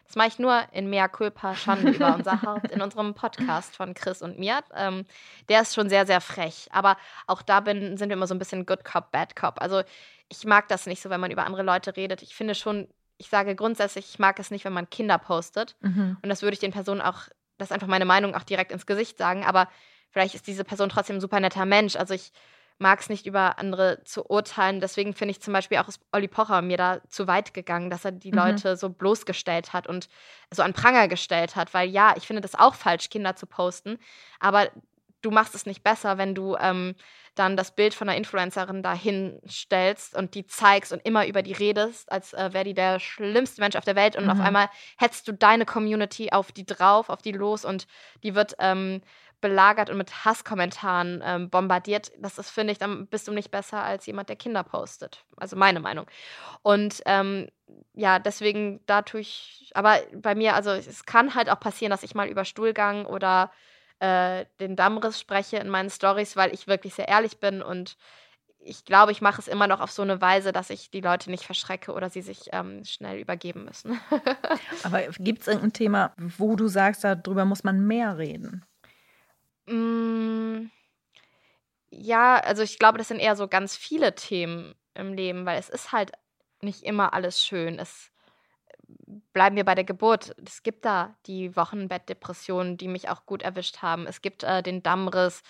Das 0.06 0.16
mache 0.16 0.28
ich 0.28 0.38
nur 0.38 0.62
in 0.72 0.90
Mea 0.90 1.08
Culpa, 1.08 1.54
Schande 1.54 1.90
über 1.90 2.14
unser 2.14 2.42
Haupt, 2.42 2.70
in 2.70 2.82
unserem 2.82 3.14
Podcast 3.14 3.76
von 3.76 3.94
Chris 3.94 4.20
und 4.20 4.38
mir. 4.38 4.60
Ähm, 4.74 5.04
der 5.48 5.62
ist 5.62 5.74
schon 5.74 5.88
sehr, 5.88 6.06
sehr 6.06 6.20
frech. 6.20 6.68
Aber 6.70 6.96
auch 7.26 7.42
da 7.42 7.60
bin, 7.60 7.96
sind 7.96 8.08
wir 8.08 8.16
immer 8.16 8.26
so 8.26 8.34
ein 8.34 8.38
bisschen 8.38 8.66
Good 8.66 8.84
Cop, 8.84 9.10
Bad 9.10 9.36
Cop. 9.36 9.60
Also 9.60 9.82
ich 10.28 10.44
mag 10.44 10.68
das 10.68 10.86
nicht 10.86 11.02
so, 11.02 11.10
wenn 11.10 11.20
man 11.20 11.30
über 11.30 11.46
andere 11.46 11.62
Leute 11.62 11.96
redet. 11.96 12.22
Ich 12.22 12.34
finde 12.34 12.54
schon, 12.54 12.88
ich 13.18 13.28
sage 13.28 13.54
grundsätzlich, 13.54 14.06
ich 14.10 14.18
mag 14.18 14.38
es 14.38 14.50
nicht, 14.50 14.64
wenn 14.64 14.72
man 14.72 14.90
Kinder 14.90 15.18
postet. 15.18 15.76
Mhm. 15.80 16.16
Und 16.22 16.28
das 16.28 16.42
würde 16.42 16.54
ich 16.54 16.60
den 16.60 16.72
Personen 16.72 17.00
auch, 17.00 17.28
das 17.58 17.68
ist 17.68 17.72
einfach 17.72 17.86
meine 17.86 18.04
Meinung, 18.04 18.34
auch 18.34 18.42
direkt 18.42 18.72
ins 18.72 18.86
Gesicht 18.86 19.18
sagen. 19.18 19.44
Aber 19.44 19.68
vielleicht 20.10 20.34
ist 20.34 20.46
diese 20.46 20.64
Person 20.64 20.88
trotzdem 20.88 21.16
ein 21.16 21.20
super 21.20 21.40
netter 21.40 21.64
Mensch. 21.66 21.96
Also 21.96 22.14
ich 22.14 22.32
mag 22.82 23.00
es 23.00 23.08
nicht, 23.08 23.26
über 23.26 23.58
andere 23.58 24.02
zu 24.04 24.24
urteilen. 24.28 24.80
Deswegen 24.80 25.14
finde 25.14 25.32
ich 25.32 25.40
zum 25.40 25.54
Beispiel 25.54 25.78
auch, 25.78 25.88
ist 25.88 26.00
Olli 26.12 26.28
Pocher 26.28 26.60
mir 26.62 26.76
da 26.76 27.00
zu 27.08 27.26
weit 27.26 27.54
gegangen, 27.54 27.88
dass 27.90 28.04
er 28.04 28.12
die 28.12 28.32
Mhm. 28.32 28.36
Leute 28.36 28.76
so 28.76 28.90
bloßgestellt 28.90 29.72
hat 29.72 29.86
und 29.86 30.08
so 30.50 30.62
an 30.62 30.74
Pranger 30.74 31.08
gestellt 31.08 31.56
hat. 31.56 31.72
Weil 31.74 31.88
ja, 31.88 32.14
ich 32.16 32.26
finde 32.26 32.42
das 32.42 32.54
auch 32.54 32.74
falsch, 32.74 33.08
Kinder 33.10 33.36
zu 33.36 33.46
posten. 33.46 33.98
Aber 34.40 34.68
du 35.22 35.30
machst 35.30 35.54
es 35.54 35.66
nicht 35.66 35.82
besser, 35.84 36.18
wenn 36.18 36.34
du 36.34 36.56
ähm, 36.56 36.94
dann 37.34 37.56
das 37.56 37.74
Bild 37.74 37.94
von 37.94 38.08
einer 38.08 38.18
Influencerin 38.18 38.82
da 38.82 38.92
hinstellst 38.92 40.14
und 40.16 40.34
die 40.34 40.46
zeigst 40.46 40.92
und 40.92 41.00
immer 41.06 41.26
über 41.26 41.42
die 41.42 41.52
redest, 41.52 42.10
als 42.12 42.32
äh, 42.34 42.52
wäre 42.52 42.64
die 42.64 42.74
der 42.74 43.00
schlimmste 43.00 43.60
Mensch 43.62 43.76
auf 43.76 43.84
der 43.84 43.96
Welt. 43.96 44.16
Und 44.16 44.28
auf 44.28 44.38
Mhm. 44.38 44.40
einmal 44.40 44.68
hetzt 44.98 45.28
du 45.28 45.32
deine 45.32 45.64
Community 45.64 46.30
auf 46.32 46.52
die 46.52 46.66
drauf, 46.66 47.08
auf 47.08 47.22
die 47.22 47.32
los 47.32 47.64
und 47.64 47.86
die 48.22 48.34
wird 48.34 48.54
ähm, 48.58 49.00
belagert 49.42 49.90
und 49.90 49.98
mit 49.98 50.24
Hasskommentaren 50.24 51.22
ähm, 51.22 51.50
bombardiert. 51.50 52.10
Das 52.18 52.38
ist, 52.38 52.48
finde 52.48 52.72
ich, 52.72 52.78
dann 52.78 53.06
bist 53.06 53.28
du 53.28 53.32
nicht 53.32 53.50
besser 53.50 53.82
als 53.82 54.06
jemand, 54.06 54.30
der 54.30 54.36
Kinder 54.36 54.62
postet. 54.62 55.26
Also 55.36 55.56
meine 55.56 55.80
Meinung. 55.80 56.06
Und 56.62 57.02
ähm, 57.04 57.48
ja, 57.92 58.18
deswegen 58.18 58.80
da 58.86 59.02
tue 59.02 59.20
ich, 59.20 59.70
aber 59.74 59.98
bei 60.14 60.34
mir, 60.34 60.54
also 60.54 60.70
es 60.70 61.04
kann 61.04 61.34
halt 61.34 61.50
auch 61.50 61.60
passieren, 61.60 61.90
dass 61.90 62.02
ich 62.02 62.14
mal 62.14 62.28
über 62.28 62.46
Stuhlgang 62.46 63.04
oder 63.04 63.50
äh, 64.00 64.46
den 64.60 64.76
Dammriss 64.76 65.20
spreche 65.20 65.58
in 65.58 65.68
meinen 65.68 65.90
Stories, 65.90 66.36
weil 66.36 66.54
ich 66.54 66.66
wirklich 66.66 66.94
sehr 66.94 67.08
ehrlich 67.08 67.38
bin 67.38 67.60
und 67.60 67.98
ich 68.64 68.84
glaube, 68.84 69.12
ich 69.12 69.20
mache 69.20 69.40
es 69.40 69.48
immer 69.48 69.66
noch 69.66 69.80
auf 69.80 69.90
so 69.90 70.02
eine 70.02 70.20
Weise, 70.20 70.52
dass 70.52 70.70
ich 70.70 70.90
die 70.90 71.00
Leute 71.00 71.30
nicht 71.30 71.44
verschrecke 71.44 71.92
oder 71.92 72.10
sie 72.10 72.22
sich 72.22 72.50
ähm, 72.52 72.84
schnell 72.84 73.18
übergeben 73.18 73.64
müssen. 73.64 74.00
Aber 74.84 75.02
gibt 75.18 75.42
es 75.42 75.48
irgendein 75.48 75.72
Thema, 75.72 76.14
wo 76.16 76.54
du 76.54 76.68
sagst, 76.68 77.02
darüber 77.02 77.44
muss 77.44 77.64
man 77.64 77.84
mehr 77.86 78.18
reden? 78.18 78.64
Mm, 79.66 80.70
ja, 81.90 82.36
also 82.38 82.62
ich 82.62 82.78
glaube, 82.78 82.98
das 82.98 83.08
sind 83.08 83.20
eher 83.20 83.36
so 83.36 83.48
ganz 83.48 83.76
viele 83.76 84.14
Themen 84.14 84.74
im 84.94 85.12
Leben, 85.14 85.46
weil 85.46 85.58
es 85.58 85.68
ist 85.68 85.92
halt 85.92 86.12
nicht 86.62 86.82
immer 86.84 87.12
alles 87.12 87.42
schön. 87.44 87.78
Es 87.78 88.10
bleiben 89.32 89.56
wir 89.56 89.64
bei 89.64 89.74
der 89.74 89.84
Geburt. 89.84 90.34
Es 90.46 90.62
gibt 90.62 90.84
da 90.84 91.14
die 91.26 91.56
Wochenbettdepressionen, 91.56 92.76
die 92.76 92.88
mich 92.88 93.08
auch 93.08 93.26
gut 93.26 93.42
erwischt 93.42 93.82
haben. 93.82 94.06
Es 94.06 94.22
gibt 94.22 94.42
äh, 94.44 94.62
den 94.62 94.82
Dammriss. 94.82 95.42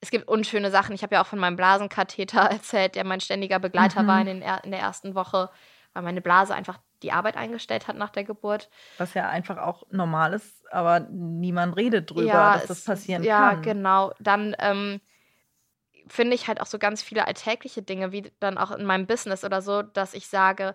Es 0.00 0.10
gibt 0.10 0.28
unschöne 0.28 0.70
Sachen. 0.70 0.94
Ich 0.94 1.02
habe 1.02 1.14
ja 1.16 1.22
auch 1.22 1.26
von 1.26 1.38
meinem 1.38 1.56
Blasenkatheter 1.56 2.40
erzählt, 2.50 2.94
der 2.94 3.04
mein 3.04 3.20
ständiger 3.20 3.58
Begleiter 3.58 4.02
Mhm. 4.02 4.06
war 4.06 4.20
in, 4.20 4.26
den, 4.26 4.42
in 4.42 4.70
der 4.70 4.80
ersten 4.80 5.14
Woche, 5.14 5.50
weil 5.92 6.02
meine 6.02 6.20
Blase 6.20 6.54
einfach 6.54 6.78
die 7.02 7.12
Arbeit 7.12 7.36
eingestellt 7.36 7.88
hat 7.88 7.96
nach 7.96 8.10
der 8.10 8.24
Geburt. 8.24 8.68
Was 8.98 9.14
ja 9.14 9.28
einfach 9.28 9.58
auch 9.58 9.84
normal 9.90 10.32
ist, 10.32 10.70
aber 10.72 11.00
niemand 11.00 11.76
redet 11.76 12.10
drüber, 12.10 12.26
Ja, 12.26 12.52
dass 12.52 12.66
das 12.66 12.78
es- 12.78 12.84
passieren 12.84 13.24
ja, 13.24 13.50
kann. 13.54 13.62
genau. 13.62 14.12
Dann 14.20 14.56
ähm, 14.58 15.00
finde 16.08 16.34
ich 16.34 16.48
halt 16.48 16.60
auch 16.60 16.66
so 16.66 16.78
ganz 16.78 17.02
viele 17.02 17.26
alltägliche 17.26 17.82
Dinge, 17.82 18.12
wie 18.12 18.30
dann 18.40 18.58
auch 18.58 18.70
in 18.70 18.84
meinem 18.84 19.06
Business 19.06 19.44
oder 19.44 19.62
so, 19.62 19.82
dass 19.82 20.14
ich 20.14 20.26
sage, 20.28 20.74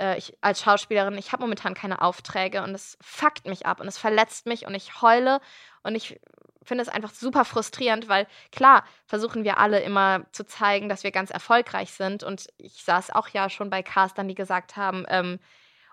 äh, 0.00 0.18
ich 0.18 0.36
als 0.40 0.62
Schauspielerin, 0.62 1.16
ich 1.18 1.32
habe 1.32 1.42
momentan 1.42 1.74
keine 1.74 2.02
Aufträge 2.02 2.62
und 2.62 2.74
es 2.74 2.98
fuckt 3.00 3.46
mich 3.46 3.66
ab 3.66 3.80
und 3.80 3.88
es 3.88 3.98
verletzt 3.98 4.46
mich 4.46 4.66
und 4.66 4.74
ich 4.74 5.00
heule 5.02 5.40
und 5.82 5.94
ich 5.94 6.20
finde 6.64 6.82
es 6.82 6.88
einfach 6.88 7.10
super 7.10 7.44
frustrierend, 7.44 8.08
weil 8.08 8.26
klar 8.52 8.84
versuchen 9.06 9.42
wir 9.44 9.58
alle 9.58 9.80
immer 9.80 10.26
zu 10.32 10.44
zeigen, 10.44 10.88
dass 10.88 11.02
wir 11.02 11.10
ganz 11.10 11.30
erfolgreich 11.30 11.92
sind 11.92 12.22
und 12.22 12.46
ich 12.58 12.84
saß 12.84 13.10
auch 13.10 13.28
ja 13.28 13.50
schon 13.50 13.68
bei 13.70 13.82
Castern, 13.82 14.28
die 14.28 14.34
gesagt 14.36 14.76
haben, 14.76 15.04
ähm, 15.08 15.38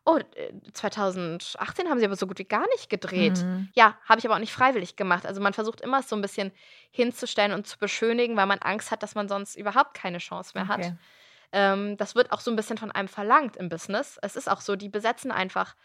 oh, 0.10 0.18
äh, 0.36 0.52
2018 0.74 1.90
haben 1.90 2.00
sie 2.00 2.06
aber 2.06 2.16
so 2.16 2.28
gut 2.28 2.40
wie 2.40 2.46
gar 2.46 2.68
nicht 2.76 2.90
gedreht. 2.90 3.46
Mhm. 3.46 3.70
Ja, 3.74 3.98
habe 4.08 4.20
ich 4.20 4.26
aber 4.26 4.36
auch 4.36 4.40
nicht 4.40 4.54
freiwillig 4.54 4.96
gemacht. 4.96 5.26
Also 5.26 5.42
man 5.42 5.54
versucht 5.54 5.82
immer 5.82 6.02
so 6.04 6.16
ein 6.16 6.22
bisschen 6.22 6.52
hinzustellen 6.92 7.52
und 7.54 7.68
zu 7.68 7.78
beschönigen, 7.78 8.36
weil 8.38 8.46
man 8.46 8.60
Angst 8.60 8.92
hat, 8.92 9.04
dass 9.04 9.16
man 9.16 9.28
sonst 9.28 9.56
überhaupt 9.56 9.94
keine 9.94 10.18
Chance 10.18 10.52
mehr 10.56 10.68
hat. 10.68 10.80
Okay. 10.80 10.96
Ähm, 11.52 11.98
das 11.98 12.16
wird 12.16 12.32
auch 12.32 12.40
so 12.42 12.52
ein 12.52 12.56
bisschen 12.56 12.78
von 12.78 12.92
einem 12.92 13.08
verlangt 13.08 13.56
im 13.58 13.70
Business. 13.70 14.20
Es 14.22 14.36
ist 14.36 14.50
auch 14.50 14.62
so, 14.62 14.76
die 14.76 14.90
besetzen 14.90 15.32
einfach 15.32 15.76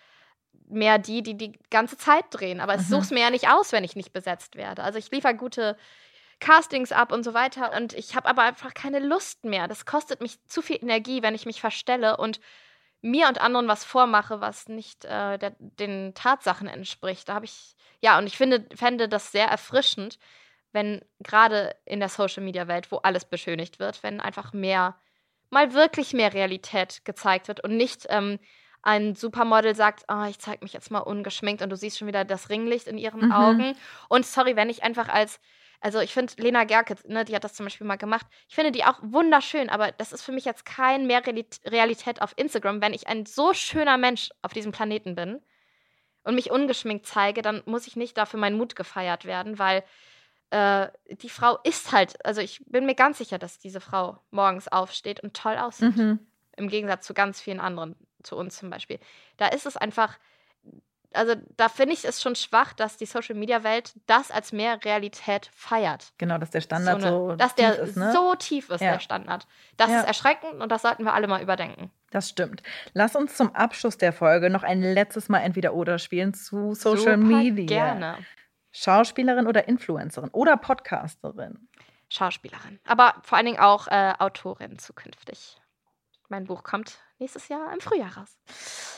mehr 0.69 0.99
die, 0.99 1.23
die 1.23 1.37
die 1.37 1.53
ganze 1.71 1.97
Zeit 1.97 2.25
drehen. 2.31 2.61
Aber 2.61 2.75
ich 2.75 2.83
Mhm. 2.83 2.87
suche 2.87 3.03
es 3.03 3.11
mir 3.11 3.21
ja 3.21 3.31
nicht 3.31 3.49
aus, 3.49 3.73
wenn 3.73 3.85
ich 3.85 3.97
nicht 3.97 4.13
besetzt 4.13 4.57
werde. 4.57 4.83
Also 4.83 4.99
ich 4.99 5.11
liefere 5.11 5.35
gute 5.35 5.77
Castings 6.41 6.93
ab 6.93 7.13
und 7.13 7.23
so 7.25 7.33
weiter. 7.35 7.73
Und 7.77 7.93
ich 7.95 8.15
habe 8.15 8.29
aber 8.29 8.43
einfach 8.43 8.75
keine 8.75 8.99
Lust 8.99 9.45
mehr. 9.45 9.69
Das 9.69 9.87
kostet 9.87 10.21
mich 10.21 10.39
zu 10.47 10.63
viel 10.63 10.79
Energie, 10.83 11.23
wenn 11.23 11.35
ich 11.35 11.47
mich 11.47 11.61
verstelle 11.61 12.17
und 12.17 12.41
mir 13.05 13.29
und 13.29 13.39
anderen 13.41 13.69
was 13.69 13.85
vormache, 13.85 14.41
was 14.41 14.69
nicht 14.69 15.05
äh, 15.05 15.39
der, 15.39 15.55
den 15.59 16.15
Tatsachen 16.15 16.67
entspricht. 16.67 17.29
Da 17.29 17.35
habe 17.35 17.45
ich, 17.45 17.77
ja, 18.01 18.19
und 18.19 18.27
ich 18.27 18.37
finde, 18.37 18.67
fände 18.75 19.09
das 19.09 19.31
sehr 19.31 19.47
erfrischend, 19.47 20.19
wenn 20.73 21.05
gerade 21.21 21.77
in 21.85 22.01
der 22.01 22.09
Social-Media-Welt, 22.09 22.91
wo 22.91 22.97
alles 22.97 23.27
beschönigt 23.27 23.79
wird, 23.79 24.03
wenn 24.03 24.21
einfach 24.21 24.55
mehr, 24.55 24.97
mal 25.51 25.75
wirklich 25.75 26.15
mehr 26.15 26.33
Realität 26.33 27.05
gezeigt 27.05 27.47
wird 27.49 27.61
und 27.61 27.77
nicht 27.77 28.07
ähm, 28.09 28.39
ein 28.83 29.15
Supermodel 29.15 29.75
sagt, 29.75 30.05
oh, 30.09 30.25
ich 30.29 30.39
zeige 30.39 30.65
mich 30.65 30.73
jetzt 30.73 30.91
mal 30.91 31.01
ungeschminkt 31.01 31.63
und 31.63 31.71
du 31.71 31.77
siehst 31.77 31.99
schon 31.99 32.09
wieder 32.09 32.25
das 32.25 32.49
Ringlicht 32.49 32.87
in 32.87 32.99
ihren 32.99 33.27
Mhm. 33.27 33.33
Augen. 33.33 33.77
Und 34.09 34.25
sorry, 34.25 34.57
wenn 34.57 34.71
ich 34.71 34.83
einfach 34.83 35.09
als, 35.09 35.41
also 35.81 36.01
ich 36.01 36.13
finde 36.13 36.33
Lena 36.39 36.65
Gerke, 36.65 36.97
ne, 37.07 37.25
die 37.25 37.35
hat 37.35 37.45
das 37.45 37.55
zum 37.55 37.67
Beispiel 37.67 37.87
mal 37.87 37.97
gemacht, 37.97 38.27
ich 38.49 38.55
finde 38.55 38.73
die 38.73 38.85
auch 38.85 38.99
wunderschön, 39.03 39.69
aber 39.69 39.93
das 39.93 40.13
ist 40.13 40.23
für 40.23 40.33
mich 40.33 40.45
jetzt 40.45 40.65
kein 40.65 41.07
mehr 41.07 41.23
Reali- 41.23 41.47
Realität 41.67 42.23
auf 42.23 42.33
Instagram. 42.37 42.81
Wenn 42.81 42.95
ich 42.95 43.09
ein 43.09 43.27
so 43.27 43.53
schöner 43.53 43.99
Mensch 43.99 44.31
auf 44.43 44.53
diesem 44.53 44.73
Planeten 44.73 45.15
bin 45.15 45.43
und 46.23 46.35
mich 46.35 46.51
ungeschminkt 46.51 47.07
zeige, 47.07 47.43
dann 47.43 47.63
muss 47.67 47.87
ich 47.87 47.97
nicht 47.97 48.17
dafür 48.17 48.41
mein 48.41 48.57
Mut 48.57 48.77
gefeiert 48.77 49.25
werden, 49.25 49.59
weil 49.59 49.85
äh, 50.51 50.89
die 51.09 51.29
Frau 51.29 51.59
ist 51.65 51.93
halt, 51.93 52.25
also 52.25 52.41
ich 52.41 52.65
bin 52.67 52.87
mir 52.87 52.95
ganz 52.95 53.19
sicher, 53.19 53.39
dass 53.39 53.59
diese 53.59 53.81
Frau 53.81 54.19
morgens 54.31 54.69
aufsteht 54.69 55.21
und 55.21 55.35
toll 55.35 55.57
aussieht. 55.59 55.97
Mhm. 55.97 56.19
Im 56.57 56.69
Gegensatz 56.69 57.07
zu 57.07 57.15
ganz 57.15 57.41
vielen 57.41 57.61
anderen, 57.61 57.97
zu 58.23 58.37
uns 58.37 58.57
zum 58.57 58.71
Beispiel. 58.71 59.01
Da 59.37 59.49
ist 59.49 59.67
es 59.67 59.77
einfach, 59.77 60.19
also 61.15 61.35
da 61.57 61.69
finde 61.69 61.95
ich 61.95 62.05
es 62.05 62.21
schon 62.21 62.35
schwach, 62.35 62.73
dass 62.73 62.97
die 62.97 63.07
Social 63.07 63.35
Media 63.35 63.63
Welt 63.65 63.95
das 64.07 64.31
als 64.31 64.53
mehr 64.53 64.85
Realität 64.85 65.51
feiert. 65.55 66.13
Genau, 66.19 66.39
dass 66.39 66.51
der 66.51 66.61
Standard 66.61 67.03
so, 67.03 67.29
eine- 67.29 67.37
dass 67.37 67.55
der 67.55 67.73
tief 67.77 67.89
ist, 67.89 67.97
ne? 67.97 68.13
so 68.13 68.35
tief 68.35 68.71
ist, 68.71 68.81
Ja. 68.81 68.93
der 68.93 68.99
Standard. 69.01 69.47
Das 69.77 69.91
Ja. 69.91 70.01
ist 70.01 70.07
erschreckend 70.07 70.61
und 70.61 70.71
das 70.71 70.83
sollten 70.83 71.05
wir 71.05 71.13
alle 71.15 71.27
mal 71.27 71.43
überdenken. 71.43 71.91
Das 72.11 72.29
stimmt. 72.29 72.63
Lass 72.93 73.17
uns 73.17 73.37
zum 73.37 73.55
Abschluss 73.55 73.99
der 73.99 74.13
Folge 74.13 74.51
noch 74.51 74.63
ein 74.63 74.81
letztes 74.83 75.29
Mal 75.29 75.41
entweder 75.41 75.75
oder 75.75 75.99
spielen 75.99 76.35
zu 76.35 76.75
Social 76.75 76.99
Super 76.99 77.17
Media. 77.17 77.67
Gerne. 77.67 78.19
Schauspielerin 78.73 79.47
oder 79.47 79.69
Influencerin 79.69 80.31
oder 80.31 80.57
Podcasterin. 80.57 81.69
Schauspielerin. 82.09 82.81
Aber 82.87 83.15
vor 83.23 83.39
allen 83.39 83.47
Dingen 83.47 83.59
auch 83.61 83.87
äh, 83.89 84.15
Autorin 84.19 84.79
zukünftig. 84.79 85.61
Mein 86.29 86.45
Buch 86.47 86.63
kommt 86.63 86.99
nächstes 87.19 87.49
Jahr 87.49 87.73
im 87.73 87.81
Frühjahr 87.81 88.17
raus. 88.17 88.39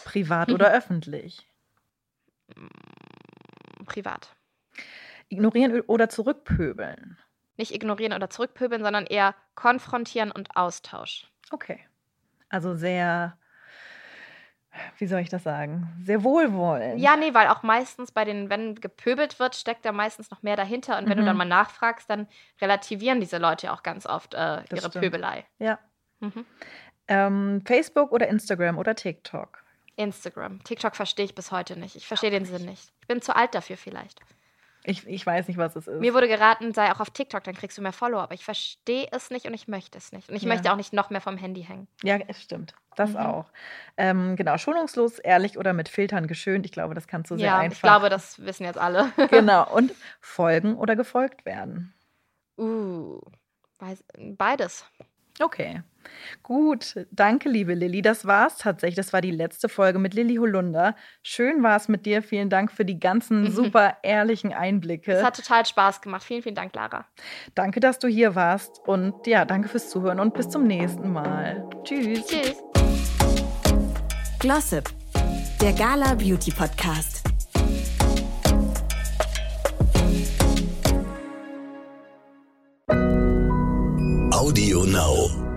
Privat 0.05 0.49
oder 0.53 0.71
öffentlich. 0.73 1.47
Privat. 3.87 4.35
Ignorieren 5.29 5.81
oder 5.83 6.09
zurückpöbeln. 6.09 7.19
Nicht 7.57 7.73
ignorieren 7.75 8.13
oder 8.13 8.31
zurückpöbeln, 8.31 8.83
sondern 8.83 9.07
eher 9.07 9.35
konfrontieren 9.55 10.31
und 10.31 10.57
Austausch. 10.57 11.31
Okay. 11.51 11.81
Also 12.49 12.75
sehr, 12.75 13.37
wie 14.99 15.07
soll 15.07 15.21
ich 15.21 15.29
das 15.31 15.43
sagen? 15.43 15.89
Sehr 16.05 16.23
wohlwollend. 16.23 17.01
Ja, 17.01 17.17
nee, 17.17 17.35
weil 17.35 17.49
auch 17.49 17.63
meistens 17.63 18.13
bei 18.13 18.25
den, 18.25 18.51
wenn 18.51 18.75
gepöbelt 18.77 19.41
wird, 19.41 19.57
steckt 19.57 19.85
da 19.85 19.93
meistens 19.93 20.31
noch 20.31 20.43
mehr 20.43 20.57
dahinter. 20.57 20.99
Und 20.99 21.09
wenn 21.09 21.17
Mhm. 21.17 21.23
du 21.23 21.27
dann 21.27 21.37
mal 21.37 21.45
nachfragst, 21.45 22.09
dann 22.09 22.29
relativieren 22.61 23.21
diese 23.21 23.39
Leute 23.39 23.73
auch 23.73 23.83
ganz 23.83 24.07
oft 24.07 24.35
äh, 24.35 24.63
ihre 24.71 24.79
stimmt. 24.91 25.01
Pöbelei. 25.01 25.47
Ja. 25.59 25.79
Mhm. 26.21 26.45
Ähm, 27.09 27.63
Facebook 27.65 28.13
oder 28.13 28.29
Instagram 28.29 28.79
oder 28.79 28.95
TikTok. 28.95 29.63
Instagram. 29.97 30.63
TikTok 30.65 30.95
verstehe 30.97 31.25
ich 31.25 31.35
bis 31.35 31.51
heute 31.53 31.77
nicht. 31.79 31.97
Ich 31.97 32.07
verstehe 32.07 32.31
den 32.31 32.45
Sinn 32.45 32.65
nicht. 32.65 32.93
Ich 33.01 33.07
bin 33.09 33.21
zu 33.23 33.35
alt 33.35 33.55
dafür 33.55 33.77
vielleicht. 33.77 34.21
Ich, 34.89 35.05
ich 35.09 35.27
weiß 35.27 35.49
nicht, 35.49 35.57
was 35.57 35.75
es 35.75 35.89
ist. 35.89 35.99
Mir 36.01 36.15
wurde 36.15 36.29
geraten, 36.29 36.73
sei 36.73 36.93
auch 36.93 37.01
auf 37.01 37.11
TikTok, 37.11 37.43
dann 37.43 37.57
kriegst 37.57 37.77
du 37.77 37.83
mehr 37.83 37.93
Follower. 37.93 38.23
Aber 38.23 38.35
ich 38.35 38.45
verstehe 38.45 39.09
es 39.11 39.31
nicht 39.31 39.47
und 39.47 39.55
ich 39.55 39.67
möchte 39.67 39.99
es 39.99 40.13
nicht. 40.13 40.29
Und 40.29 40.37
ich 40.37 40.43
Ja. 40.43 40.49
möchte 40.49 40.71
auch 40.71 40.77
nicht 40.77 40.93
noch 40.93 41.11
mehr 41.11 41.21
vom 41.21 41.37
Handy 41.37 41.65
hängen. 41.65 41.89
ja, 42.05 42.19
es 42.29 42.41
stimmt. 42.41 42.73
Das 42.95 43.11
Mhm. 43.11 43.17
auch. 43.17 43.51
Ähm, 43.97 44.37
genau, 44.37 44.57
schonungslos, 44.59 45.19
ehrlich 45.19 45.59
oder 45.59 45.73
mit 45.73 45.89
Filtern 45.89 46.29
geschönt. 46.29 46.65
Ich 46.67 46.73
glaube, 46.73 46.95
das 46.95 47.09
kannst 47.09 47.31
du 47.33 47.37
sehr 47.37 47.47
ja, 47.47 47.59
einfach. 47.59 47.77
ich 47.77 47.83
glaube, 47.83 48.09
das 48.11 48.39
wissen 48.45 48.63
jetzt 48.65 48.79
alle. 48.79 49.11
Genau. 49.31 49.69
Und 49.75 49.93
folgen 50.21 50.77
oder 50.77 50.95
gefolgt 50.95 51.45
werden. 51.45 51.93
uh, 52.57 53.21
weiß, 53.81 54.05
beides. 54.39 54.85
Okay. 55.41 55.83
Gut, 56.43 57.07
danke, 57.11 57.49
liebe 57.49 57.75
Lilly. 57.75 58.03
Das 58.03 58.27
war's 58.27 58.59
tatsächlich. 58.59 58.97
Das 58.97 59.13
war 59.13 59.21
die 59.21 59.31
letzte 59.31 59.69
Folge 59.69 59.99
mit 59.99 60.15
Lilly 60.15 60.37
Holunder. 60.37 60.95
Schön 61.23 61.63
war 61.63 61.77
es 61.77 61.89
mit 61.89 62.07
dir. 62.07 62.23
Vielen 62.23 62.49
Dank 62.49 62.73
für 62.73 62.85
die 62.85 62.99
ganzen 62.99 63.43
mhm. 63.43 63.51
super 63.51 63.97
ehrlichen 64.03 64.53
Einblicke. 64.53 65.13
Es 65.13 65.25
hat 65.25 65.37
total 65.37 65.67
Spaß 65.67 66.01
gemacht. 66.01 66.23
Vielen, 66.23 66.43
vielen 66.43 66.55
Dank, 66.55 66.75
Lara. 66.75 67.07
Danke, 67.55 67.81
dass 67.81 67.99
du 67.99 68.09
hier 68.09 68.35
warst. 68.35 68.81
Und 68.87 69.27
ja, 69.27 69.45
danke 69.45 69.69
fürs 69.69 69.91
Zuhören 69.91 70.21
und 70.21 70.35
bis 70.35 70.49
zum 70.49 70.67
nächsten 70.67 71.13
Mal. 71.13 71.69
Tschüss. 71.85 72.27
Tschüss. 72.27 72.57
Glossip, 74.39 74.85
der 75.61 75.73
Gala 75.73 76.15
Beauty 76.15 76.53
Podcast. 76.53 77.36
Audio 84.47 84.85
Now. 84.85 85.56